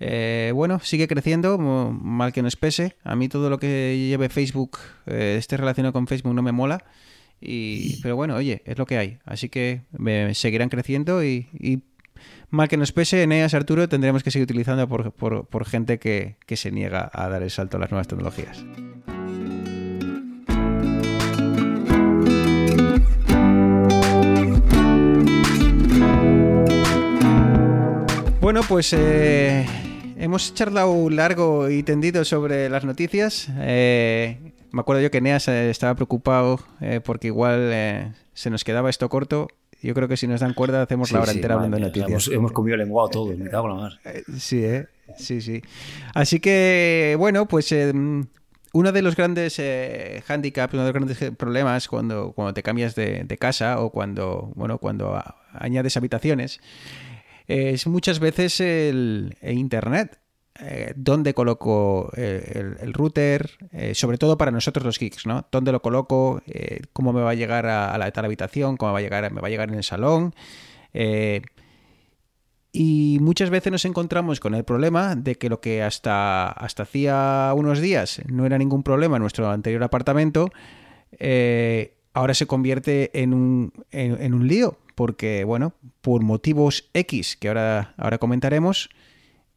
[0.00, 2.94] eh, bueno, sigue creciendo, mal que nos pese.
[3.04, 6.84] A mí todo lo que lleve Facebook, eh, esté relacionado con Facebook, no me mola.
[7.46, 9.18] Y, pero bueno, oye, es lo que hay.
[9.26, 11.80] Así que me seguirán creciendo y, y
[12.50, 16.36] mal que nos pese, Eneas, Arturo, tendremos que seguir utilizando por, por- por gente que,
[16.46, 18.64] que se niega a dar el salto a las nuevas tecnologías.
[28.40, 29.64] Bueno, pues eh,
[30.18, 33.48] hemos charlado largo y tendido sobre las noticias.
[33.58, 38.90] Eh, me acuerdo yo que Neas estaba preocupado eh, porque igual eh, se nos quedaba
[38.90, 39.48] esto corto.
[39.82, 42.08] Yo creo que si nos dan cuerda hacemos la hora entera hablando de noticias.
[42.08, 43.92] Hemos, hemos comido lenguado todo, me cago en la mar.
[44.04, 44.88] Eh, Sí, ¿eh?
[45.16, 45.62] Sí, sí.
[46.14, 47.92] Así que, bueno, pues eh,
[48.72, 52.94] uno de los grandes eh, handicaps, uno de los grandes problemas cuando, cuando te cambias
[52.94, 55.22] de, de casa o cuando, bueno, cuando
[55.52, 56.60] añades habitaciones
[57.46, 60.18] es muchas veces el, el Internet.
[60.60, 63.50] Eh, ¿Dónde coloco eh, el, router?
[63.72, 65.46] Eh, sobre todo para nosotros los geeks, ¿no?
[65.50, 66.42] ¿Dónde lo coloco?
[66.92, 68.76] ¿Cómo me va a llegar a, a la habitación?
[68.76, 70.34] ¿Cómo va a llegar, me va a llegar en el salón?
[72.72, 77.52] Y muchas veces nos encontramos con el problema de que lo que hasta, hasta hacía
[77.56, 80.50] unos días no era ningún problema en nuestro anterior apartamento,
[82.12, 84.78] ahora se convierte en un, en, en un lío.
[84.94, 88.90] Porque, bueno, por motivos X que ahora, ahora comentaremos,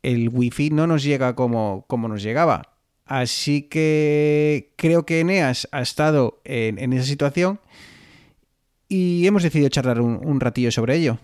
[0.08, 2.78] el wifi no nos llega como, como nos llegaba.
[3.03, 7.60] Así que creo que Eneas ha estado en, esa situación
[8.88, 11.18] y hemos decidido charlar un, un ratillo sobre ello.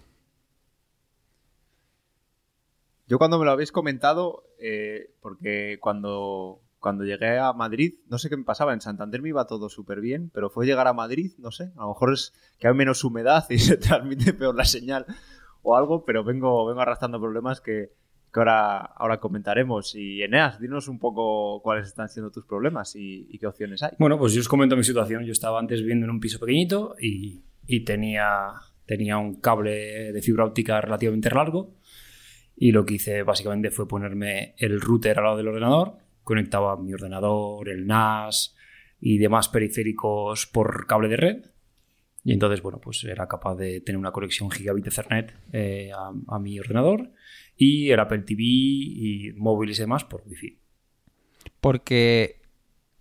[3.07, 8.29] Yo cuando me lo habéis comentado, eh, porque cuando, cuando llegué a Madrid, no sé
[8.29, 11.31] qué me pasaba, en Santander me iba todo súper bien, pero fue llegar a Madrid,
[11.38, 14.65] no sé, a lo mejor es que hay menos humedad y se transmite peor la
[14.65, 15.05] señal
[15.61, 17.91] o algo, pero vengo, vengo arrastrando problemas que,
[18.34, 19.95] que ahora, ahora comentaremos.
[19.95, 23.91] Y Eneas, dinos un poco cuáles están siendo tus problemas y, y qué opciones hay.
[23.99, 25.23] Bueno, pues yo os comento mi situación.
[25.23, 28.53] Yo estaba antes viviendo en un piso pequeñito y, y tenía,
[28.86, 31.75] tenía un cable de fibra óptica relativamente largo.
[32.55, 36.93] Y lo que hice básicamente fue ponerme el router al lado del ordenador, conectaba mi
[36.93, 38.55] ordenador, el NAS
[38.99, 41.45] y demás periféricos por cable de red.
[42.26, 46.39] Y entonces, bueno, pues era capaz de tener una conexión gigabit Ethernet eh, a, a
[46.39, 47.11] mi ordenador
[47.57, 50.57] y el Apple TV y móviles y demás por Wi-Fi.
[51.59, 52.41] Porque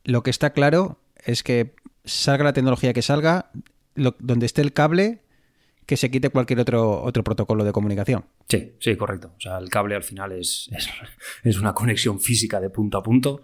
[0.04, 3.50] lo que está claro es que salga la tecnología que salga,
[3.94, 5.20] lo- donde esté el cable,
[5.86, 8.24] que se quite cualquier otro, otro protocolo de comunicación.
[8.48, 9.32] Sí, sí, correcto.
[9.36, 10.88] O sea, el cable al final es, es,
[11.44, 13.42] es una conexión física de punto a punto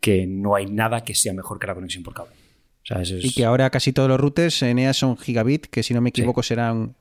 [0.00, 2.32] que no hay nada que sea mejor que la conexión por cable.
[2.84, 5.82] O sea, eso es- Y que ahora casi todos los routers Eneas son gigabit, que
[5.82, 6.94] si no me equivoco serán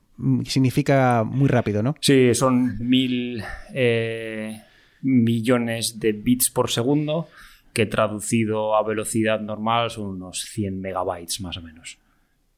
[0.45, 1.95] significa muy rápido, ¿no?
[1.99, 4.61] Sí, son mil eh,
[5.01, 7.27] millones de bits por segundo,
[7.73, 11.97] que traducido a velocidad normal son unos 100 megabytes más o menos,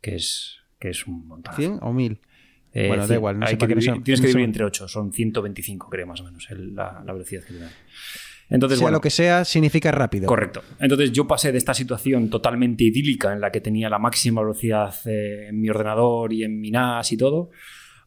[0.01, 1.53] que es, que es un montón.
[1.55, 2.19] ¿100 o 1000?
[2.73, 5.13] Eh, Bueno, da igual, no hay sé que dividir- tienes que dividir entre 8, son
[5.13, 7.67] 125, creo, más o menos, el- la, la velocidad que tiene.
[8.49, 10.27] Entonces, sea bueno, lo que sea, significa rápido.
[10.27, 10.61] Correcto.
[10.79, 14.93] Entonces yo pasé de esta situación totalmente idílica en la que tenía la máxima velocidad
[15.05, 17.49] eh, en mi ordenador y en mi NAS y todo,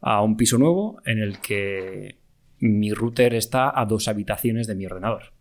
[0.00, 2.18] a un piso nuevo en el que
[2.60, 5.32] mi router está a dos habitaciones de mi ordenador.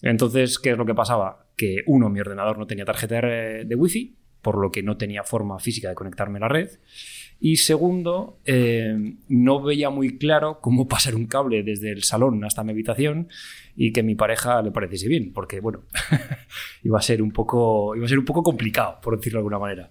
[0.00, 1.46] Entonces, ¿qué es lo que pasaba?
[1.56, 5.24] Que uno, mi ordenador no tenía tarjeta de, de Wi-Fi, por lo que no tenía
[5.24, 6.70] forma física de conectarme a la red.
[7.40, 12.64] Y segundo, eh, no veía muy claro cómo pasar un cable desde el salón hasta
[12.64, 13.28] mi habitación
[13.76, 15.84] y que a mi pareja le pareciese bien, porque bueno,
[16.82, 19.58] iba a ser un poco, iba a ser un poco complicado, por decirlo de alguna
[19.60, 19.90] manera.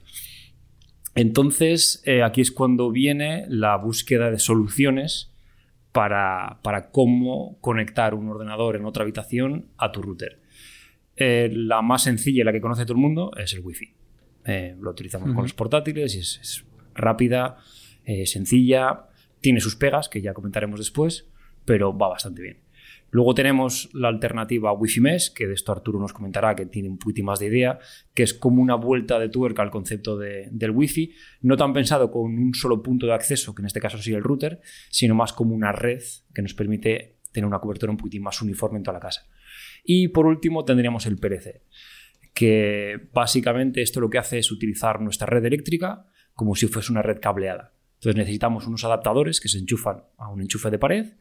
[1.15, 5.31] Entonces, eh, aquí es cuando viene la búsqueda de soluciones
[5.93, 10.41] para, para cómo conectar un ordenador en otra habitación a tu router.
[11.15, 13.93] Eh, la más sencilla y la que conoce todo el mundo es el Wi-Fi.
[14.45, 16.66] Eh, lo utilizamos con los portátiles y es, es
[16.97, 17.57] rápida,
[18.05, 19.07] eh, sencilla,
[19.41, 21.29] tiene sus pegas, que ya comentaremos después,
[21.65, 22.57] pero va bastante bien.
[23.09, 26.97] Luego tenemos la alternativa Wi-Fi Mesh, que de esto Arturo nos comentará, que tiene un
[26.97, 27.79] poquito más de idea,
[28.13, 32.11] que es como una vuelta de tuerca al concepto de- del Wi-Fi, no tan pensado
[32.11, 35.31] con un solo punto de acceso, que en este caso sería el router, sino más
[35.31, 36.01] como una red
[36.33, 39.25] que nos permite tener una cobertura un poquitín más uniforme en toda la casa.
[39.85, 41.61] Y por último tendríamos el PLC,
[42.33, 46.07] que básicamente esto lo que hace es utilizar nuestra red eléctrica
[46.37, 47.73] como si fuese una red cableada.
[47.95, 51.13] Entonces necesitamos unos adaptadores que se enchufan a un enchufe de pared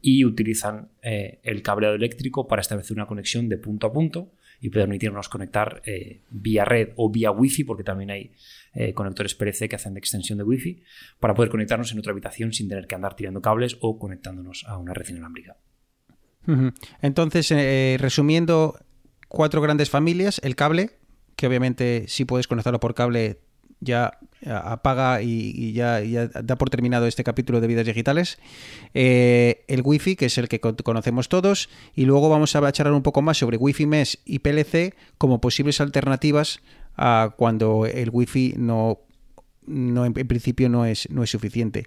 [0.00, 4.70] y utilizan eh, el cableado eléctrico para establecer una conexión de punto a punto y
[4.70, 8.32] permitirnos conectar eh, vía red o vía wifi, porque también hay
[8.72, 10.82] eh, conectores PLC que hacen de extensión de wifi,
[11.20, 14.78] para poder conectarnos en otra habitación sin tener que andar tirando cables o conectándonos a
[14.78, 15.58] una red inalámbrica.
[17.02, 17.50] Entonces,
[18.00, 18.78] resumiendo,
[19.28, 20.90] cuatro grandes familias, el cable,
[21.36, 23.38] que obviamente si puedes conectarlo por cable
[23.80, 28.38] ya apaga y, ya, da por terminado este capítulo de vidas digitales.
[28.94, 32.94] Eh, el Wi-Fi, que es el que con- conocemos todos, y luego vamos a charlar
[32.94, 36.60] un poco más sobre Wi-Fi Mesh y PLC como posibles alternativas
[36.96, 38.98] a cuando el Wi-Fi no,
[39.66, 41.86] no en principio no es, no es suficiente.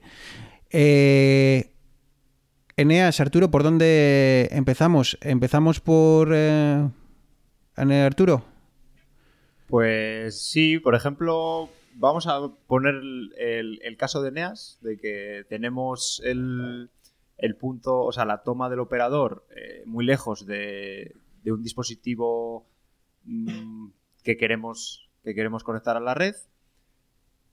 [0.71, 1.71] Eh,
[2.77, 5.17] Eneas, Arturo, ¿por dónde empezamos?
[5.21, 6.89] ¿Empezamos por eh,
[7.77, 8.43] Arturo?
[9.67, 12.95] Pues sí, por ejemplo, vamos a poner
[13.37, 16.89] el, caso de Neas, de que tenemos el,
[17.37, 21.15] el punto, o sea, la toma del operador eh, muy lejos de,
[21.45, 22.67] un dispositivo
[23.23, 23.87] mm,
[24.23, 26.35] que, queremos, que queremos conectar a la red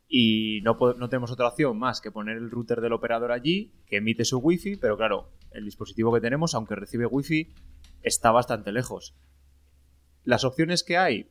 [0.08, 3.96] y no, no tenemos otra opción más que poner el router del operador allí, que
[3.96, 7.48] emite su wifi, pero claro, el dispositivo que tenemos, aunque recibe wifi,
[8.02, 9.14] está bastante lejos.
[10.24, 11.30] Las opciones que hay,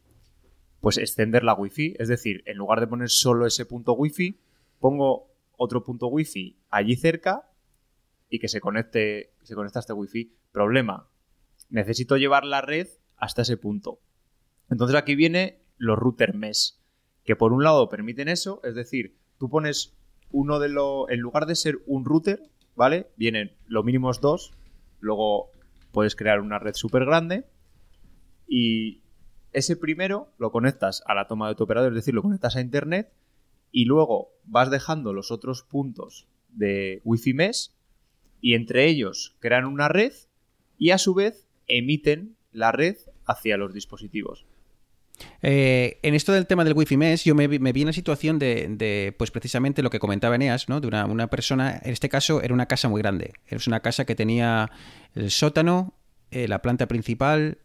[0.81, 4.39] pues extender la wifi, es decir, en lugar de poner solo ese punto wifi,
[4.79, 7.47] pongo otro punto wifi allí cerca
[8.29, 10.35] y que se conecte, se conecte a este wifi.
[10.51, 11.07] Problema,
[11.69, 13.99] necesito llevar la red hasta ese punto.
[14.69, 16.75] Entonces aquí viene los router mesh,
[17.23, 19.95] que por un lado permiten eso, es decir, tú pones
[20.31, 22.41] uno de los, en lugar de ser un router,
[22.75, 23.11] ¿vale?
[23.17, 24.51] Vienen lo mínimo dos,
[24.99, 25.51] luego
[25.91, 27.45] puedes crear una red súper grande
[28.47, 29.00] y
[29.53, 32.61] ese primero lo conectas a la toma de tu operador, es decir, lo conectas a
[32.61, 33.11] internet
[33.71, 37.71] y luego vas dejando los otros puntos de Wi-Fi mesh
[38.41, 40.13] y entre ellos crean una red
[40.77, 44.45] y a su vez emiten la red hacia los dispositivos.
[45.41, 49.13] Eh, en esto del tema del Wi-Fi Mesh, yo me, vi- en la situación de,
[49.17, 50.81] pues precisamente lo que comentaba Eneas, ¿no?
[50.81, 53.33] De una, persona, en este caso era una casa muy grande.
[53.45, 54.71] Es una casa que tenía
[55.13, 55.93] el sótano,
[56.31, 57.59] eh, la planta principal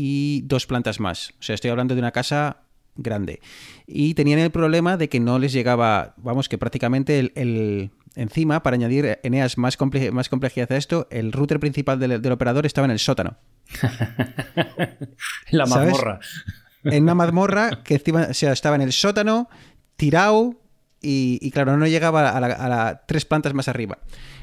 [0.00, 1.30] y dos plantas más.
[1.40, 2.58] O sea, estoy hablando de una casa
[2.94, 3.40] grande.
[3.86, 8.62] Y tenían el problema de que no les llegaba, vamos, que prácticamente el, el- encima,
[8.62, 12.64] para añadir Eneas más, comple- más complejidad a esto, el router principal del, del operador
[12.64, 13.38] estaba en el sótano.
[15.50, 15.90] La ¿Sabes?
[15.92, 16.20] mazmorra.
[16.84, 19.48] en una mazmorra que encima, o sea, estaba en el sótano,
[19.96, 20.54] tirado
[21.00, 23.98] y, y, claro, no llegaba a, la, a la tres plantas más arriba.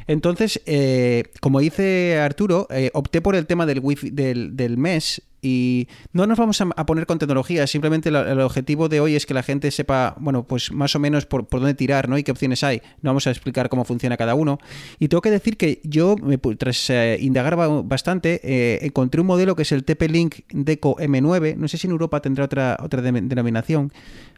[0.08, 5.22] Entonces, eh, como dice Arturo, eh, opté por el tema del wifi del, del mes
[5.42, 9.36] y no nos vamos a, poner con tecnología, simplemente el objetivo de hoy es que
[9.36, 12.18] la gente sepa, bueno, pues más o menos por, por dónde tirar, ¿no?
[12.18, 12.82] Y qué opciones hay.
[13.04, 14.58] No vamos a explicar cómo funciona cada uno.
[14.98, 16.16] Y tengo que decir que yo,
[16.58, 21.58] tras eh, indagar ba- bastante, eh, encontré un modelo que es el TP-Link Deco M9.
[21.58, 23.92] No sé si en Europa tendrá otra, otra de- denominación,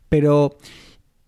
[0.10, 0.58] pero...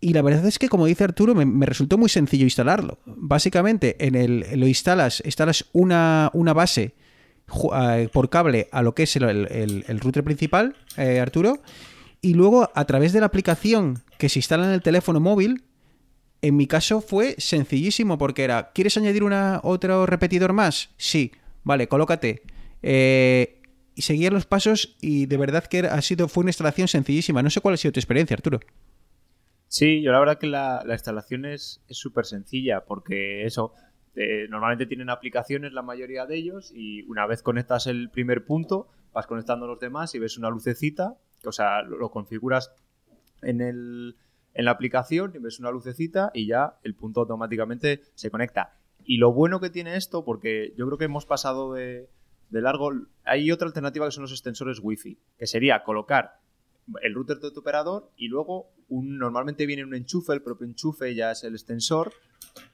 [0.02, 3.00] Y la verdad es que, como dice Arturo, me, resultó muy sencillo instalarlo.
[3.06, 6.93] Básicamente, en el, lo instalas, instalas una, una base
[7.76, 11.62] eh, por cable a lo que es el, el- router principal, eh, Arturo,
[12.22, 15.64] y luego a través de la aplicación que se instala en el teléfono móvil,
[16.41, 20.91] en mi caso fue sencillísimo porque era, ¿quieres añadir una, otro repetidor más?
[20.97, 21.32] Sí,
[21.64, 22.43] vale, colócate.
[22.82, 23.62] Eh,
[23.95, 27.43] y seguía los pasos y de verdad que ha sido, fue una instalación sencillísima.
[27.43, 28.62] No sé cuál ha sido tu experiencia, Arturo.
[29.70, 33.74] Sí, yo la verdad que la, la instalación es es súper sencilla porque eso,
[34.15, 38.88] eh, normalmente tienen aplicaciones la mayoría de ellos y una vez conectas el primer punto,
[39.13, 42.74] vas conectando los demás y ves una lucecita, o sea, lo, lo configuras
[43.43, 44.15] en, el,
[44.55, 48.74] en la aplicación y ves una lucecita y ya el punto automáticamente se conecta.
[49.05, 52.09] Y lo bueno que tiene esto, porque yo creo que hemos pasado de,
[52.49, 52.91] de largo,
[53.24, 56.39] hay otra alternativa que son los extensores Wi-Fi, que sería colocar
[57.02, 61.14] el router de tu operador y luego un, normalmente viene un enchufe, el propio enchufe
[61.16, 62.14] ya es el extensor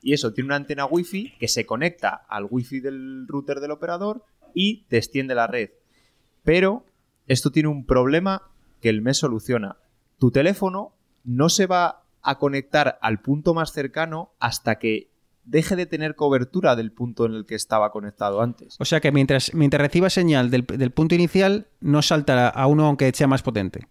[0.01, 4.23] y eso tiene una antena wifi que se conecta al wifi del router del operador
[4.53, 5.71] y te extiende la red.
[6.43, 6.85] Pero
[7.27, 8.43] esto tiene un problema
[8.81, 9.77] que el mes soluciona.
[10.19, 15.11] Tu teléfono no se va a conectar al punto más cercano hasta que
[15.43, 18.77] deje de tener cobertura del punto en el que estaba conectado antes.
[18.79, 22.85] O sea que mientras, mientras reciba señal del, del punto inicial, no saltará a uno
[22.87, 23.87] aunque sea más potente.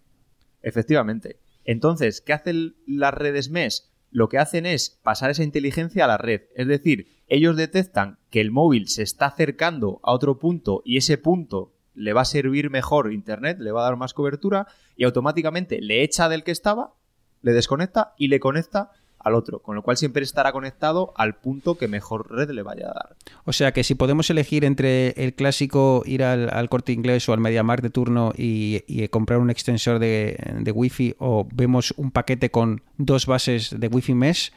[0.65, 1.39] Efectivamente.
[1.63, 3.93] Entonces, ¿qué hacen las redes MES?
[4.09, 6.41] Lo que hacen es pasar esa inteligencia a la red.
[6.55, 11.19] Es decir, ellos detectan que el móvil se está acercando a otro punto y ese
[11.19, 15.79] punto le va a servir mejor Internet, le va a dar más cobertura y automáticamente
[15.81, 16.95] le echa del que estaba,
[17.43, 18.89] le desconecta y le conecta
[19.25, 22.85] al otro, con lo cual siempre estará conectado al punto que mejor red le vaya
[22.89, 23.15] a dar.
[23.43, 27.33] O sea que si podemos elegir entre el clásico ir al, al corte inglés o
[27.33, 32.11] al MediaMarkt de turno y, y comprar un extensor de, de Wi-Fi o vemos un
[32.11, 34.51] paquete con dos bases de Wi-Fi mesh,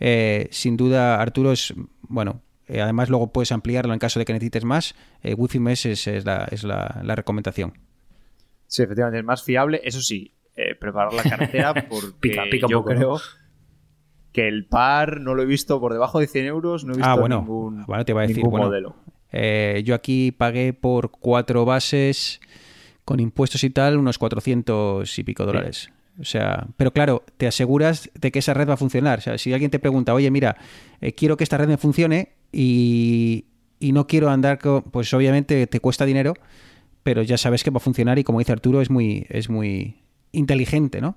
[0.00, 4.32] eh, sin duda Arturo es, bueno, eh, además luego puedes ampliarlo en caso de que
[4.32, 7.74] necesites más, eh, Wi-Fi mesh es, es la, es la- la recomendación.
[8.66, 9.82] Sí, efectivamente, es más fiable.
[9.84, 13.18] Eso sí, eh, preparar la cartera porque Pica- pica un yo poco, ¿no?
[14.34, 17.08] Que el par no lo he visto por debajo de 100 euros, no he visto
[17.08, 18.96] Ah, bueno, ningún, bueno, te iba a decir, ningún bueno, modelo.
[19.30, 22.40] Eh, yo aquí pagué por cuatro bases
[23.04, 25.88] con impuestos y tal unos 400 y pico dólares.
[26.20, 29.20] O sea, pero claro, te aseguras de que esa red va a funcionar.
[29.20, 30.56] O sea, si alguien te pregunta, oye, mira,
[31.00, 33.46] eh, quiero que esta red me funcione y,
[33.78, 34.82] y no quiero andar con.
[34.82, 36.34] Pues obviamente te cuesta dinero,
[37.04, 40.03] pero ya sabes que va a funcionar y como dice Arturo, es muy, es muy
[40.34, 41.16] inteligente, ¿no?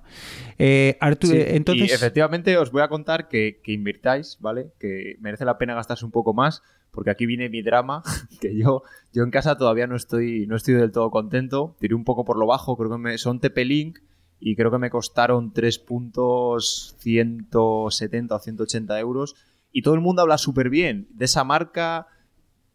[0.58, 1.90] Eh, Sí, eh, entonces.
[1.90, 4.72] Y efectivamente os voy a contar que, que invirtáis, ¿vale?
[4.78, 8.02] Que merece la pena gastarse un poco más, porque aquí viene mi drama,
[8.40, 11.76] que yo, yo en casa todavía no estoy, no estoy del todo contento.
[11.78, 14.00] Tiré un poco por lo bajo, creo que me, son TP-Link
[14.40, 19.34] y creo que me costaron 3 puntos 170 o 180 euros.
[19.72, 22.06] Y todo el mundo habla súper bien de esa marca,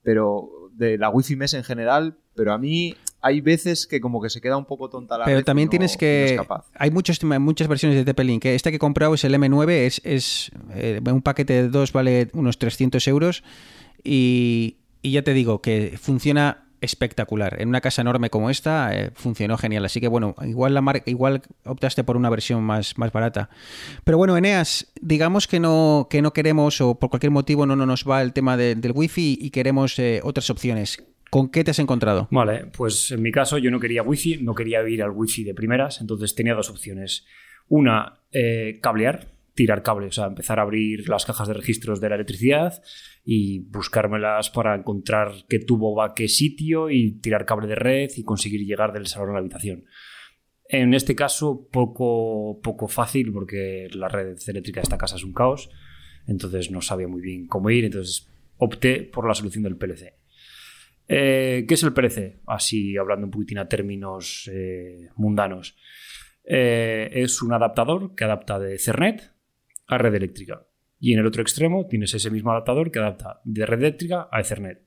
[0.03, 4.29] pero de la Wi-Fi Mesh en general, pero a mí hay veces que como que
[4.29, 6.39] se queda un poco tonta la Pero red también no- tienes no que.
[6.75, 8.45] hay muchos, muchas versiones de TP-Link.
[8.45, 8.55] ¿eh?
[8.55, 12.29] Este que he comprado es el M9, es, es eh, un paquete de dos, vale
[12.33, 13.43] unos 300 euros.
[14.03, 17.61] Y, y ya te digo que funciona espectacular.
[17.61, 19.85] En una casa enorme como esta eh, funcionó genial.
[19.85, 23.49] Así que bueno, igual la marca, igual optaste por una versión más, más barata.
[24.03, 27.85] Pero bueno, Eneas, digamos que no, que no queremos o por cualquier motivo no, no
[27.85, 31.01] nos va el tema de- del wifi y queremos eh, otras opciones.
[31.33, 32.27] ¿Con qué te has encontrado?
[32.29, 35.55] Vale, pues en mi caso yo no quería wifi, no quería ir al wifi de
[35.55, 37.25] primeras, entonces tenía dos opciones.
[37.69, 42.09] Una, eh, cablear, tirar cable, o sea, empezar a abrir las cajas de registros de
[42.09, 42.83] la electricidad
[43.25, 48.11] y buscármelas para encontrar qué tubo va a qué sitio y tirar cable de red
[48.15, 49.85] y conseguir llegar del salón a la habitación.
[50.69, 55.33] En este caso, poco, poco fácil porque la red eléctrica de esta casa es un
[55.33, 55.71] caos,
[56.27, 58.29] entonces no sabía muy bien cómo ir, entonces
[58.59, 60.21] opté por la solución del PLC.
[61.07, 62.39] Eh, ¿Qué es el PLC?
[62.47, 65.75] Así hablando un poquitín a términos eh, mundanos.
[66.45, 69.31] Eh, es un adaptador que adapta de Ethernet
[69.87, 70.65] a red eléctrica.
[70.99, 74.39] Y en el otro extremo tienes ese mismo adaptador que adapta de red eléctrica a
[74.39, 74.85] Ethernet.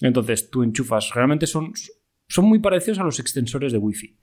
[0.00, 1.72] Entonces tú enchufas, realmente son,
[2.26, 4.18] son muy parecidos a los extensores de Wi-Fi.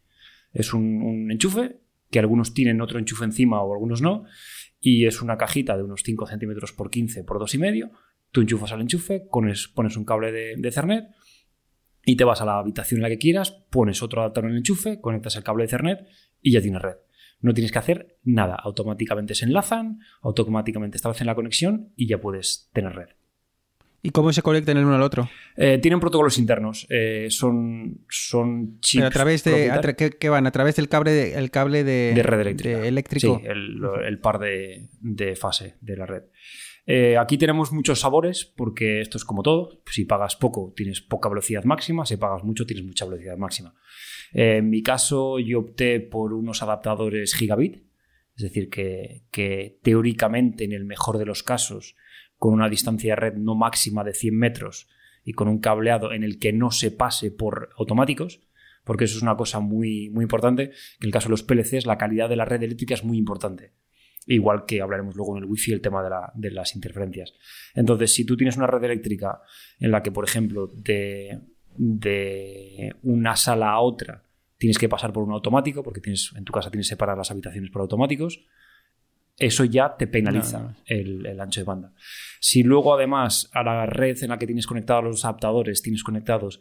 [0.54, 1.80] Es un, un enchufe
[2.10, 4.26] que algunos tienen otro enchufe encima o algunos no.
[4.80, 7.92] Y es una cajita de unos 5 centímetros por 15 por 2,5
[8.32, 11.06] Tú enchufas al enchufe, pones, pones un cable de, de Ethernet
[12.06, 14.58] y te vas a la habitación en la que quieras, pones otro adaptador en el
[14.60, 16.00] enchufe, conectas el cable de Ethernet
[16.42, 16.96] y ya tienes red.
[17.42, 22.70] No tienes que hacer nada, automáticamente se enlazan, automáticamente establecen la conexión y ya puedes
[22.74, 23.10] tener red.
[24.04, 25.30] ¿Y cómo se conectan el uno al otro?
[25.56, 29.00] Eh, tienen protocolos internos, eh, son, son chips.
[29.02, 29.72] Pero a través de.
[29.72, 30.46] a tra- ¿qué, qué van?
[30.48, 32.78] ¿A través del cable de, el cable de, De red eléctrica.
[32.80, 33.40] de eléctrico?
[33.40, 36.24] Sí, el, el par de, de fase de la red.
[36.90, 39.82] Eh, aquí tenemos muchos sabores porque esto es como todo.
[39.86, 42.06] Si pagas poco, tienes poca velocidad máxima.
[42.06, 43.76] Si pagas mucho, tienes mucha velocidad máxima.
[44.34, 47.84] Eh, en mi caso, yo opté por unos adaptadores gigabit.
[48.38, 51.96] Es decir, que, teóricamente, en el mejor de los casos,
[52.38, 54.88] con una distancia de red no máxima de 100 metros
[55.26, 58.40] y con un cableado en el que no se pase por automáticos,
[58.84, 60.72] porque eso es una cosa muy, muy importante, en
[61.02, 63.74] el caso de los PLCs la calidad de la red eléctrica es muy importante.
[64.28, 67.34] Igual que hablaremos luego en el wifi el tema de, la- de las interferencias.
[67.74, 69.42] Entonces, si tú tienes una red eléctrica
[69.80, 71.40] en la que, por ejemplo, de,
[71.76, 74.24] de una sala a otra
[74.58, 77.70] tienes que pasar por un automático, porque tienes, en tu casa tienes separadas las habitaciones
[77.70, 78.44] por automáticos,
[79.38, 80.76] eso ya te penaliza No, no.
[80.86, 81.94] El, el ancho de banda.
[82.40, 86.60] Si luego además a la red en la que tienes conectados los adaptadores tienes conectados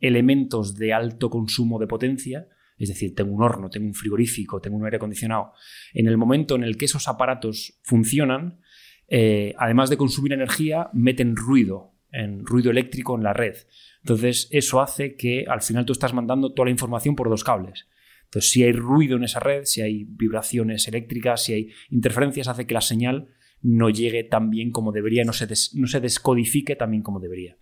[0.00, 2.48] elementos de alto consumo de potencia,
[2.78, 5.52] es decir, tengo un horno, tengo un frigorífico, tengo un aire acondicionado,
[5.94, 8.60] en el momento en el que esos aparatos funcionan,
[9.08, 13.56] eh, además de consumir energía, meten ruido, en ruido eléctrico en la red.
[14.02, 17.86] Entonces, eso hace que al final tú estás mandando toda la información por dos cables.
[18.24, 22.66] Entonces, si hay ruido en esa red, si hay vibraciones eléctricas, si hay interferencias, hace
[22.66, 23.28] que la señal
[23.62, 27.56] no llegue tan bien como debería, no se, no se descodifique tan bien como debería.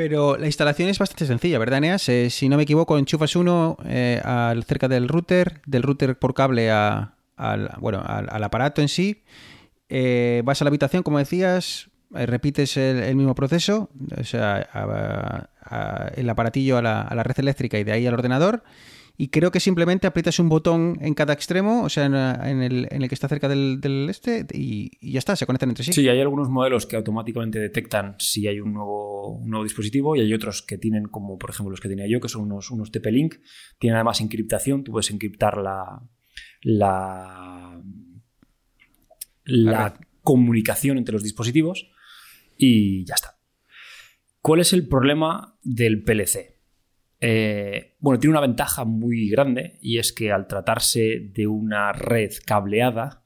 [0.00, 2.08] Pero la instalación es bastante sencilla, ¿verdad, Eneas?
[2.08, 6.32] Eh, si no me equivoco, enchufas uno eh, al, cerca del router, del router por
[6.32, 9.22] cable a- al, bueno, al, aparato en sí.
[9.90, 14.66] Eh, vas a la habitación, como decías, eh, repites el, el mismo proceso, o sea,
[16.16, 18.62] el aparatillo a la red eléctrica y de ahí al ordenador.
[19.20, 22.88] Y creo que simplemente aprietas un botón en cada extremo, o sea, en, en el,
[22.90, 25.84] en el que está cerca del, del este, y, y ya está, se conectan entre
[25.84, 25.92] sí.
[25.92, 30.20] Sí, hay algunos modelos que automáticamente detectan si hay un nuevo, un nuevo dispositivo y
[30.20, 32.90] hay otros que tienen, como por ejemplo los que tenía yo, que son unos, unos
[32.90, 33.34] TP-Link.
[33.78, 36.02] Tienen además encriptación, tú puedes encriptar la,
[36.62, 37.82] la,
[40.22, 41.90] comunicación entre los dispositivos
[42.56, 43.36] y ya está.
[44.40, 46.49] ¿Cuál es el problema del PLC?
[47.20, 52.32] Eh, bueno, tiene una ventaja muy grande y es que al tratarse de una red
[52.46, 53.22] cableada,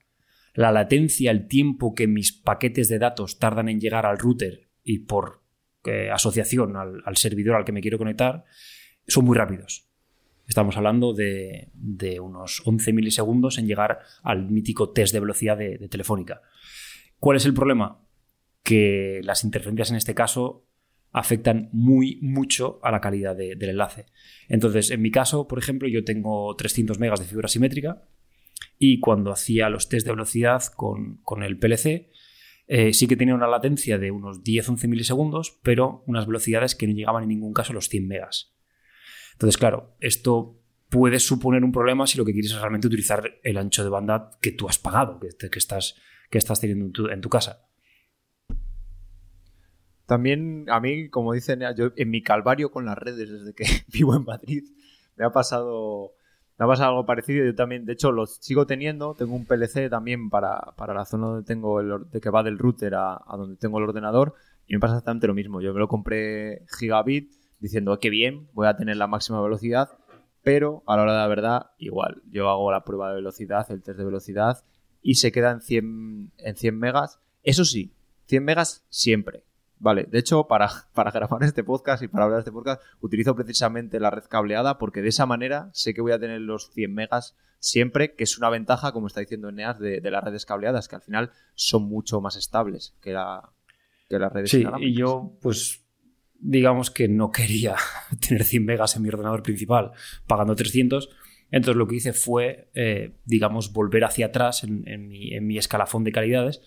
[0.52, 5.00] la latencia, el tiempo que mis paquetes de datos tardan en llegar al router y
[5.00, 5.42] por
[5.84, 8.44] eh, asociación al, servidor al que me quiero conectar,
[9.06, 9.88] son muy rápidos.
[10.46, 15.78] Estamos hablando de, de unos 11 milisegundos en llegar al mítico test de velocidad de,
[15.78, 16.42] de Telefónica.
[17.18, 18.00] ¿Cuál es el problema?
[18.62, 20.66] Que las interferencias en este caso
[21.14, 24.06] afectan muy mucho a la calidad de- del enlace.
[24.48, 28.02] Entonces, en mi caso, por ejemplo, yo tengo 300 megas de fibra simétrica
[28.78, 32.10] y cuando hacía los test de velocidad con, con el PLC,
[32.66, 36.94] eh, sí que tenía una latencia de unos 10-11 milisegundos, pero unas velocidades que no
[36.94, 38.54] llegaban en ningún caso a los 100 megas.
[39.34, 43.56] Entonces, claro, esto puede suponer un problema si lo que quieres es realmente utilizar el
[43.58, 45.96] ancho de banda que tú has pagado, que, estás,
[46.30, 47.66] que estás teniendo en tu casa.
[50.06, 54.14] También a mí, como dicen, yo en mi calvario con las redes desde que vivo
[54.16, 54.64] en Madrid,
[55.16, 56.12] me ha pasado
[56.58, 57.44] me ha pasado algo parecido.
[57.44, 59.14] Yo también, de hecho, lo sigo teniendo.
[59.14, 62.58] Tengo un PLC también para, para la zona donde tengo el de que va del
[62.58, 64.34] router a, a donde tengo el ordenador.
[64.66, 65.60] Y me pasa exactamente lo mismo.
[65.60, 67.30] Yo me lo compré gigabit
[67.60, 69.90] diciendo "Ah, que bien, voy a tener la máxima velocidad.
[70.42, 72.22] Pero a la hora de la verdad, igual.
[72.30, 74.62] Yo hago la prueba de velocidad, el test de velocidad,
[75.02, 77.18] y se queda en 100, en 100 megas.
[77.42, 77.92] Eso sí,
[78.26, 79.42] 100 megas siempre.
[79.78, 83.34] Vale, de hecho, para, para grabar este podcast y para hablar de este podcast, utilizo
[83.34, 86.94] precisamente la red cableada porque de esa manera sé que voy a tener los 100
[86.94, 90.88] megas siempre, que es una ventaja, como está diciendo Eneas, de, de las redes cableadas,
[90.88, 93.50] que al final son mucho más estables que, la,
[94.08, 95.84] que las redes Sí, y yo, pues,
[96.38, 97.76] digamos que no quería
[98.26, 99.92] tener 100 megas en mi ordenador principal
[100.26, 101.08] pagando 300.
[101.50, 105.56] Entonces lo que hice fue, eh, digamos, volver hacia atrás en, en mi, en mi
[105.56, 106.62] escalafón de calidades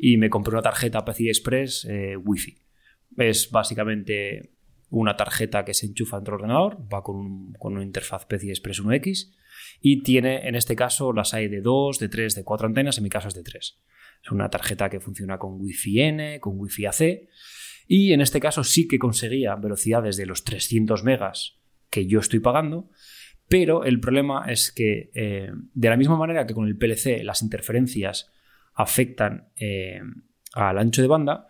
[0.00, 2.56] y me compré una tarjeta PCI Express eh, Wi-Fi.
[3.18, 4.54] Es básicamente
[4.88, 8.82] una tarjeta que se enchufa dentro del ordenador, va con, con una interfaz PCI Express
[8.82, 9.34] 1X
[9.82, 13.04] y tiene, en este caso, las hay de 2, de 3, de 4 antenas, en
[13.04, 13.78] mi caso es de 3.
[14.24, 17.28] Es una tarjeta que funciona con Wi-Fi N, con Wi-Fi AC
[17.86, 21.58] y en este caso sí que conseguía velocidades de los 300 megas
[21.90, 22.88] que yo estoy pagando,
[23.48, 27.42] pero el problema es que eh, de la misma manera que con el PLC las
[27.42, 28.30] interferencias
[28.74, 30.00] afectan eh,
[30.52, 31.46] al ancho de banda,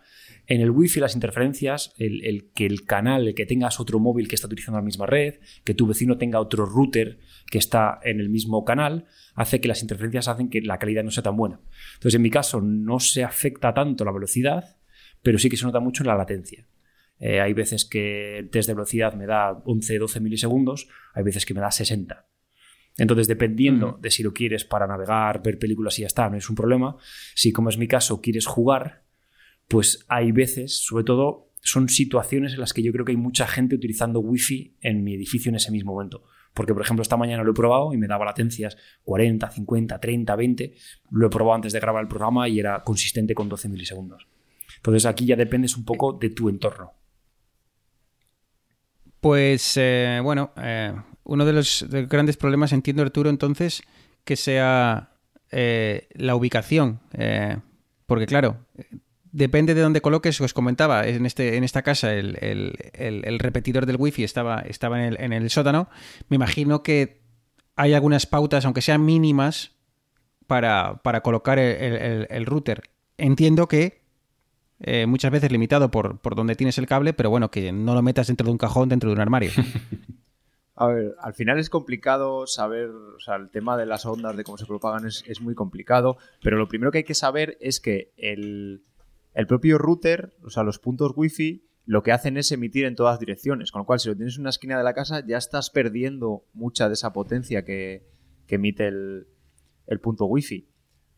[0.47, 4.35] En el Wi-Fi las interferencias, el, que el canal, el que tengas otro móvil que
[4.35, 7.19] está utilizando la misma red, que tu vecino tenga otro router
[7.49, 11.11] que está en el mismo canal, hace que las interferencias hacen que la calidad no
[11.11, 11.61] sea tan buena.
[11.93, 14.77] Entonces, en mi caso, no se afecta tanto la velocidad,
[15.21, 16.67] pero sí que se nota mucho en la latencia.
[17.19, 21.45] Eh, hay veces que el test de velocidad me da 11, 12 milisegundos, hay veces
[21.45, 22.27] que me da 60.
[22.97, 26.49] Entonces, dependiendo de si lo quieres para navegar, ver películas y ya está, no es
[26.49, 26.97] un problema.
[27.35, 29.03] Si, como es mi caso, quieres jugar,
[29.67, 33.47] pues hay veces, sobre todo, son situaciones en las que yo creo que hay mucha
[33.47, 36.23] gente utilizando Wi-Fi en mi edificio en ese mismo momento.
[36.53, 40.35] Porque, por ejemplo, esta mañana lo he probado y me daba latencias 40, 50, 30,
[40.35, 40.73] 20.
[41.11, 44.27] Lo he probado antes de grabar el programa y era consistente con 12 milisegundos.
[44.77, 46.91] Entonces aquí ya dependes un poco de tu entorno.
[49.21, 50.93] Pues eh, bueno, eh,
[51.31, 53.83] uno de los, de los, grandes problemas, entiendo Arturo, entonces,
[54.23, 55.11] que sea
[55.51, 56.99] eh, la ubicación.
[58.05, 58.57] porque claro,
[59.31, 64.23] depende de dónde coloques, os comentaba, en, este, en esta casa el, repetidor del wifi
[64.23, 65.89] estaba, estaba en, el, en el sótano.
[66.29, 67.21] Me imagino que
[67.75, 69.71] hay algunas pautas, aunque sean mínimas,
[70.51, 72.83] para, para colocar el, router.
[73.17, 74.01] Entiendo que
[74.81, 78.01] eh, muchas veces limitado por, por donde tienes el cable, pero bueno, que no lo
[78.01, 79.51] metas dentro de un cajón, dentro de un armario.
[80.81, 84.43] A ver, al final es complicado saber, o sea, el tema de las ondas, de
[84.43, 88.11] cómo se propagan, es, muy complicado, pero lo primero que hay que saber es que
[88.17, 88.83] el,
[89.35, 93.19] el propio router, o sea, los puntos wifi, lo que hacen es emitir en todas
[93.19, 95.69] direcciones, con lo cual si lo tienes en una esquina de la casa ya estás
[95.69, 98.09] perdiendo mucha de esa potencia que,
[98.47, 99.27] emite el,
[99.85, 100.67] el, punto wifi.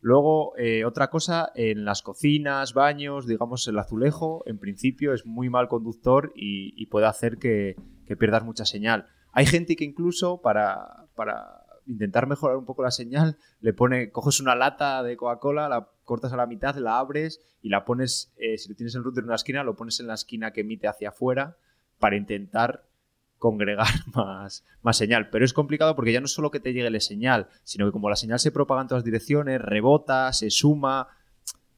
[0.02, 5.48] Luego, eh, otra cosa, en las cocinas, baños, digamos, el azulejo, en principio es muy
[5.48, 7.76] mal conductor y, puede hacer que,
[8.18, 9.06] pierdas mucha señal.
[9.34, 14.40] Hay gente que incluso para, para intentar mejorar un poco la señal, le pone, coges
[14.40, 18.58] una lata de Coca-Cola, la cortas a la mitad, la abres y la pones, eh,
[18.58, 20.86] si lo tienes el router en una esquina, lo pones en la esquina que emite
[20.86, 21.56] hacia afuera
[21.98, 22.86] para intentar
[23.38, 25.30] congregar más, más señal.
[25.30, 27.92] Pero es complicado porque ya no es solo que te llegue la señal, sino que
[27.92, 31.08] como la señal se propaga en todas direcciones, rebota, se suma,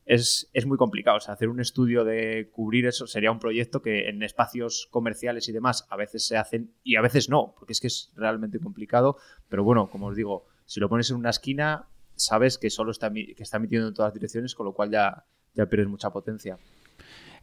[0.07, 1.19] es, es, muy complicado.
[1.19, 5.87] Hacer un estudio de cubrir eso sería un proyecto que en espacios comerciales y demás
[5.91, 9.17] a veces se hacen y a veces no, porque es que es realmente complicado.
[9.49, 13.13] Pero bueno, como os digo, si lo pones en una esquina, sabes que solo está,
[13.13, 16.59] que está emitiendo en todas direcciones, con lo cual ya, ya pierdes mucha potencia.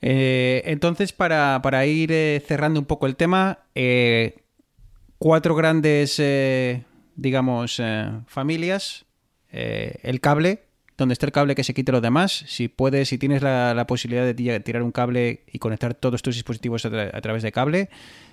[0.02, 4.44] Eh, entonces, para, para ir eh, cerrando un poco el tema, eh,
[5.18, 6.22] cuatro grandes,
[7.16, 7.82] digamos,
[8.28, 9.06] familias.
[9.50, 10.64] el cable,
[10.98, 12.44] donde está el cable que se quite lo demás.
[12.48, 16.86] Si puedes, si tienes la, posibilidad de tirar un cable y conectar todos tus dispositivos
[16.86, 17.90] a, tra a través de cable,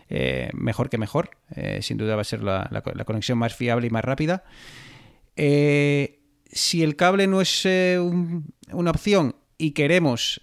[0.08, 1.30] eh, mejor que mejor.
[1.54, 4.44] Eh, sin duda va a ser la, conexión más fiable y más rápida.
[5.36, 10.42] Eh, si el cable no es un, una opción y queremos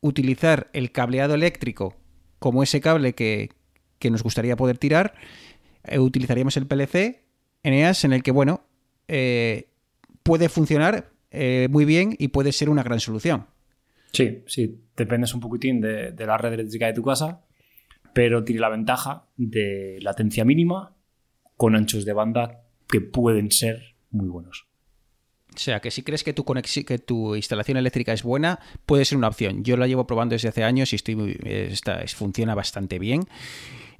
[0.00, 1.96] utilizar el cableado eléctrico
[2.38, 3.50] como ese cable que,
[3.98, 5.14] que nos gustaría poder tirar,
[5.96, 7.22] utilizaríamos el PLC
[7.62, 8.64] Eneas en el que, bueno,
[10.30, 13.48] puede funcionar eh, muy bien y puede ser una gran solución.
[14.12, 17.40] Sí, sí, dependes un poquitín de, de, la red eléctrica de tu casa,
[18.12, 20.94] pero tiene la ventaja de latencia mínima
[21.56, 24.68] con anchos de banda que pueden ser muy buenos.
[25.52, 29.18] O sea, que si crees que tu, que tu instalación eléctrica es buena, puede ser
[29.18, 29.64] una opción.
[29.64, 33.24] Yo la llevo probando desde hace años y estoy muy, está, funciona bastante bien.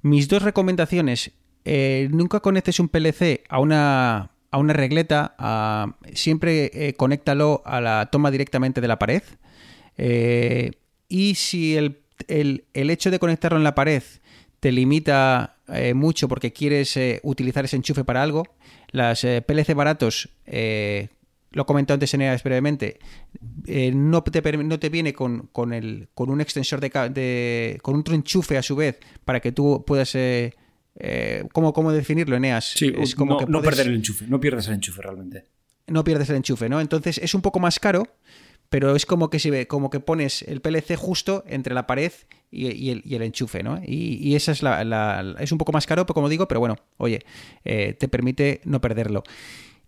[0.03, 1.33] Mis dos recomendaciones,
[1.64, 8.09] eh, nunca conectes un PLC a una a una regleta, siempre eh, conéctalo a la
[8.11, 9.23] toma directamente de la pared.
[9.97, 10.73] Eh,
[11.09, 11.99] y si el,
[12.29, 14.03] el, el, hecho de conectarlo en la pared
[14.59, 18.45] te limita eh, mucho porque quieres utilizar ese enchufe para algo,
[18.91, 20.29] las PLC baratos,
[21.53, 22.99] lo comentado antes en ellas brevemente,
[23.93, 28.05] no te, no, te, viene con, con, el, con un extensor de, de, con un
[28.13, 30.15] enchufe a su vez para que tú puedas
[30.97, 32.72] eh, ¿cómo, ¿cómo, definirlo, Eneas?
[32.72, 33.62] Sí, es como no, que puedes...
[33.62, 35.45] no perder el enchufe, no pierdes el enchufe realmente.
[35.86, 36.80] No pierdes el enchufe, ¿no?
[36.80, 38.07] Entonces es un poco más caro,
[38.68, 42.12] pero es como que si ve, como que pones el PLC justo entre la pared
[42.51, 43.80] y, y, el, y el, enchufe, ¿no?
[43.84, 46.76] Y, y esa es la, la, es un poco más caro, como digo, pero bueno,
[46.97, 47.20] oye,
[47.64, 49.24] eh, te permite no perderlo.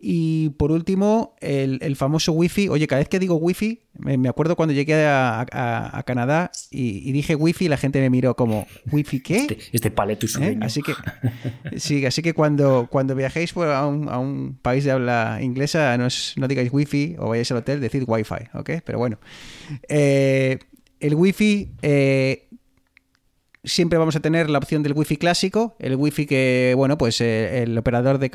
[0.04, 2.68] Y por último, el, el, famoso Wi-Fi.
[2.70, 6.50] Oye, cada vez que digo Wi-Fi, me, me acuerdo cuando llegué a, a, a Canadá
[6.72, 9.36] y, y, dije Wi-Fi, la gente me miró como, ¿Wi-Fi qué?
[9.36, 10.58] Este, este paleto ¿Eh?
[10.60, 10.94] Así que,
[11.76, 15.96] sí, así que cuando, cuando viajéis pues, a, un, a un país de habla inglesa,
[15.96, 18.70] no, es, no digáis Wi-Fi o vayáis al hotel, decid Wi-Fi, ¿ok?
[18.84, 19.20] Pero bueno.
[19.88, 20.58] Eh,
[20.98, 22.48] el Wi-Fi eh,
[23.64, 27.62] siempre vamos a tener la opción del wifi clásico, el wifi que, bueno, pues eh,
[27.62, 28.28] el operador de,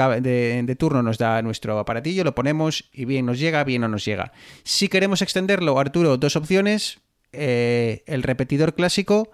[0.63, 4.05] de, turno nos da nuestro aparatillo, lo ponemos y bien nos llega, bien no nos
[4.05, 4.31] llega.
[4.63, 6.99] Si queremos extenderlo, Arturo, dos opciones.
[7.33, 9.29] eh, el repetidor clásico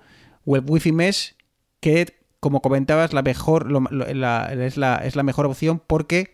[0.46, 1.36] o el Wi-Fi Mesh,
[1.80, 3.68] que como comentabas, la mejor,
[4.08, 6.34] es, la, mejor opción porque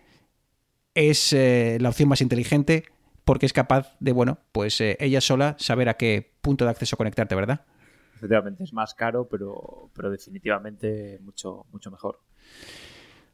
[0.95, 2.86] es eh, la opción más inteligente,
[3.26, 7.36] porque es capaz de, bueno, pues ella sola saber a qué punto de acceso conectarte,
[7.36, 7.66] ¿verdad?
[8.20, 12.20] Efectivamente, es más caro, pero, pero definitivamente mucho, mucho mejor.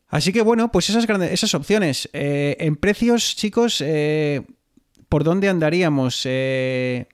[0.10, 2.08] Así que bueno, pues esas grandes, esas opciones.
[2.14, 4.44] Eh, en precios, chicos, eh,
[5.10, 6.22] ¿por dónde andaríamos?
[6.26, 7.08] Eh,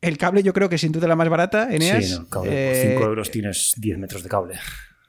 [0.00, 2.04] el cable yo creo que sin duda la más barata, Eneas.
[2.04, 4.58] Sí, no, cable, Eh, por 5 euros tienes 10 metros de cable.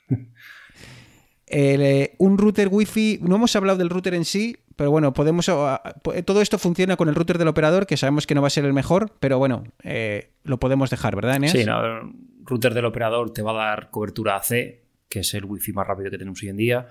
[1.47, 5.45] el, eh, un router wifi, no hemos hablado del router en sí, pero bueno, podemos
[5.45, 8.51] po- todo esto funciona con el router del operador, que sabemos que no va a
[8.51, 11.53] ser el mejor, pero bueno, eh, lo podemos dejar, ¿verdad, Eneas?
[11.53, 12.01] Sí, no, el
[12.45, 16.09] router del operador te va a dar cobertura AC, que es el wifi más rápido
[16.11, 16.87] que tenemos hoy en día.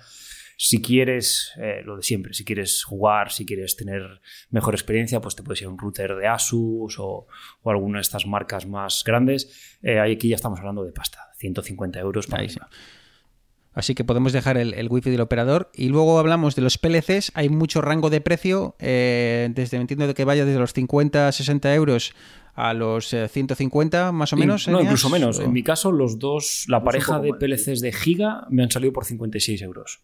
[0.57, 4.21] Si quieres, eh, lo de siempre, si quieres jugar, si quieres tener
[4.51, 7.27] mejor experiencia, pues te puedes ir a un router de Asus o,
[7.63, 9.79] o alguna de estas marcas más grandes.
[9.83, 12.43] Eh, aquí ya estamos hablando de pasta, 150 euros para.
[13.75, 15.71] Así que podemos dejar el, el wifi del operador.
[15.75, 17.33] Y luego hablamos de los PLCs.
[17.35, 18.77] Hay mucho rango de precio.
[18.79, 22.13] eh, desde entiendo de que vaya desde los 50, 60 euros
[22.55, 24.69] a los eh, 150, más o menos.
[24.69, 25.39] no, incluso menos.
[25.39, 28.71] o- En mi caso, los dos, la pareja de más, PLCs de Giga me han
[28.71, 30.01] salido por 56 euros.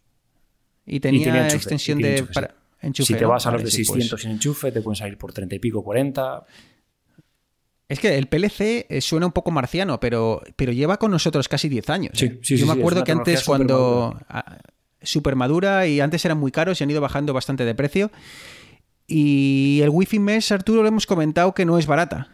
[0.85, 2.53] Y tenía, tenía enchufe, extensión y de enchufe, para- sí.
[2.87, 3.29] enchufe, si te ¿no?
[3.29, 3.87] vas a los Vale, de sí, pues.
[3.97, 6.43] 600 sin enchufe, te pueden salir por 30 y pico, 40.
[7.89, 11.69] Es que el PLC eh, suena un poco marciano, pero, pero lleva con nosotros casi
[11.69, 12.11] 10 años.
[12.13, 12.39] Sí, ¿eh?
[12.43, 14.17] sí, Yo sí, me acuerdo que antes cuando...
[15.01, 18.11] Super madura y antes eran muy caros y han ido bajando bastante de precio.
[19.07, 22.27] Y el Wi-Fi Mesh, Arturo, lo hemos comentado que no es barata.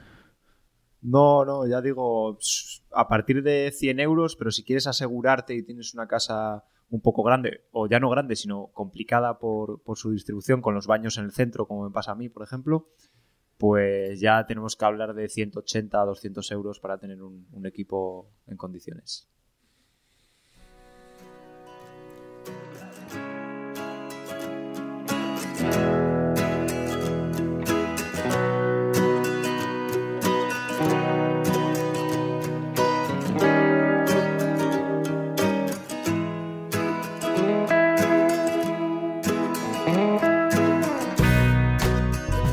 [1.01, 2.39] No, no, ya digo,
[2.91, 7.22] a partir de 100 euros, pero si quieres asegurarte y tienes una casa un poco
[7.22, 11.26] grande, o ya no grande, sino complicada por, por su distribución, con los baños en
[11.26, 12.89] el centro, como me pasa a mí, por ejemplo,
[13.58, 18.58] pues ya tenemos que hablar de 180 a 200 euros para tener un, equipo en
[18.58, 19.28] condiciones.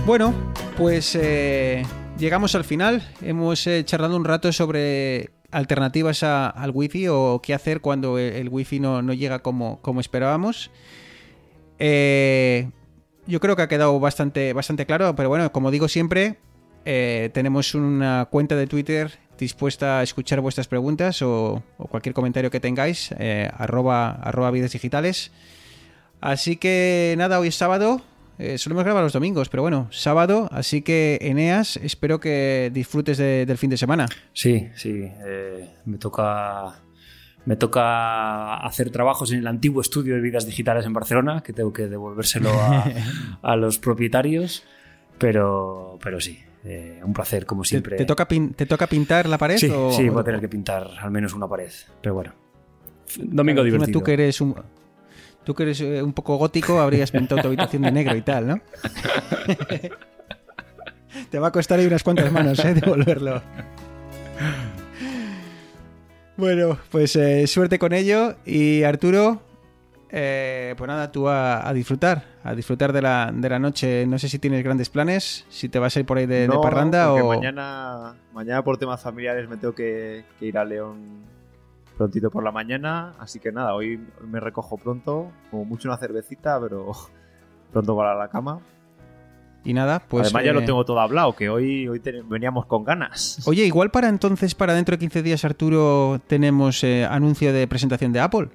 [0.04, 1.84] Bueno, pues eh,
[2.18, 3.02] llegamos al final.
[3.22, 8.32] Hemos eh, charlado un rato sobre alternativas a- al wifi o qué hacer cuando el,
[8.34, 10.70] el wifi no, llega como, como esperábamos.
[11.78, 12.70] Eh,
[13.26, 16.38] yo creo que ha quedado bastante, bastante claro, pero bueno, como digo siempre,
[16.84, 23.10] tenemos una cuenta de Twitter dispuesta a escuchar vuestras preguntas o, cualquier comentario que tengáis,
[23.56, 25.30] arroba, arroba vidas digitales.
[26.20, 28.02] Así que nada, hoy es sábado.
[28.42, 30.48] Eh, solemos grabar los domingos, pero bueno, sábado.
[30.52, 34.06] Así que Eneas, espero que disfrutes de- del fin de semana.
[34.32, 35.02] Sí, sí.
[35.26, 36.80] eh, me toca.
[37.44, 41.72] Me toca hacer trabajos en el antiguo estudio de vidas digitales en Barcelona, que tengo
[41.72, 42.84] que devolvérselo a,
[43.42, 44.62] a los propietarios.
[45.18, 47.96] Pero, pero sí, eh, un placer, como ¿Te, siempre.
[47.96, 49.56] te toca pin- ¿Te toca pintar la pared?
[49.56, 51.70] Sí, o- sí, voy a tener que pintar al menos una pared.
[52.00, 52.32] Pero bueno.
[53.18, 53.98] Domingo divertido.
[53.98, 54.54] Tú que eres un,
[55.44, 58.46] tú que eres eh, un poco gótico, habrías pintado tu habitación de negro y tal,
[58.46, 58.60] ¿no?
[61.30, 62.74] Te va a costar ahí unas cuantas manos, ¿eh?
[62.74, 63.42] Devolverlo.
[66.36, 68.36] Bueno, pues eh, suerte con ello.
[68.44, 69.42] Y Arturo,
[70.10, 74.06] eh, pues nada, tú a, a disfrutar, a disfrutar de la, de la noche.
[74.06, 77.08] No sé si tienes grandes planes, si te vas a ir por ahí de, parranda
[77.08, 77.28] porque o...
[77.28, 81.31] mañana, mañana por temas familiares me tengo que, que ir a León
[82.02, 86.60] prontito por la mañana, así que nada, hoy me recojo pronto, como mucho una cervecita,
[86.60, 86.92] pero
[87.72, 88.60] pronto para la cama.
[89.64, 90.24] Y nada, pues...
[90.24, 93.38] Además ya eh, lo tengo todo hablado, que hoy, hoy ten- veníamos con ganas.
[93.46, 98.12] Oye, igual para entonces, para dentro de 15 días, Arturo, tenemos eh, anuncio de presentación
[98.12, 98.48] de Apple.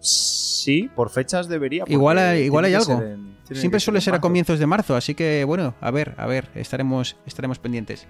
[0.00, 1.84] Sí, por fechas debería.
[1.86, 3.00] Igual hay- igual hay algo.
[3.00, 6.48] en- Siempre suele ser a comienzos de marzo, así que bueno, a ver, a ver,
[6.56, 8.04] estaremos, estaremos pendientes.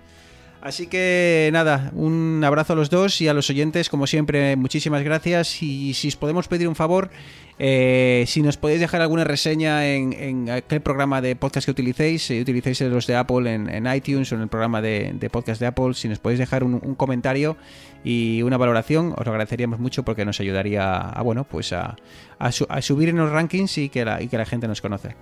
[0.67, 5.05] Así que nada, un abrazo a los dos y a los oyentes, como siempre, muchísimas
[5.05, 5.63] gracias.
[5.63, 7.09] Y si os podemos pedir un favor,
[7.61, 12.25] eh, si nos podéis dejar alguna reseña en, en aquel programa de podcast que utilicéis,
[12.27, 15.69] si utilicéis los de Apple en, iTunes o en el programa de, de podcast de
[15.69, 17.57] Apple, si nos podéis dejar un, comentario
[18.03, 21.95] y una valoración, os lo agradeceríamos mucho porque nos ayudaría a, bueno, pues a
[22.81, 25.15] subir en los rankings y que la, y que la gente nos conoce.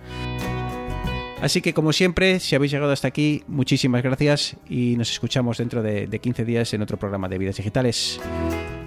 [1.45, 5.83] Así que como siempre, si habéis llegado hasta aquí, muchísimas gracias y nos escuchamos dentro
[5.83, 8.19] de, de 15 días en otro programa de Vidas Digitales.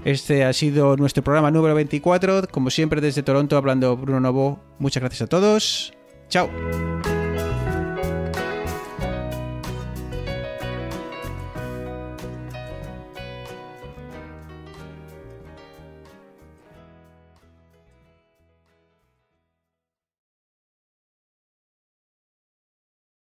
[0.05, 4.61] Este ha sido nuestro programa número 24, como siempre desde Toronto hablando Bruno Novo.
[4.81, 5.93] Muchas gracias a todos.
[6.29, 6.51] Chao.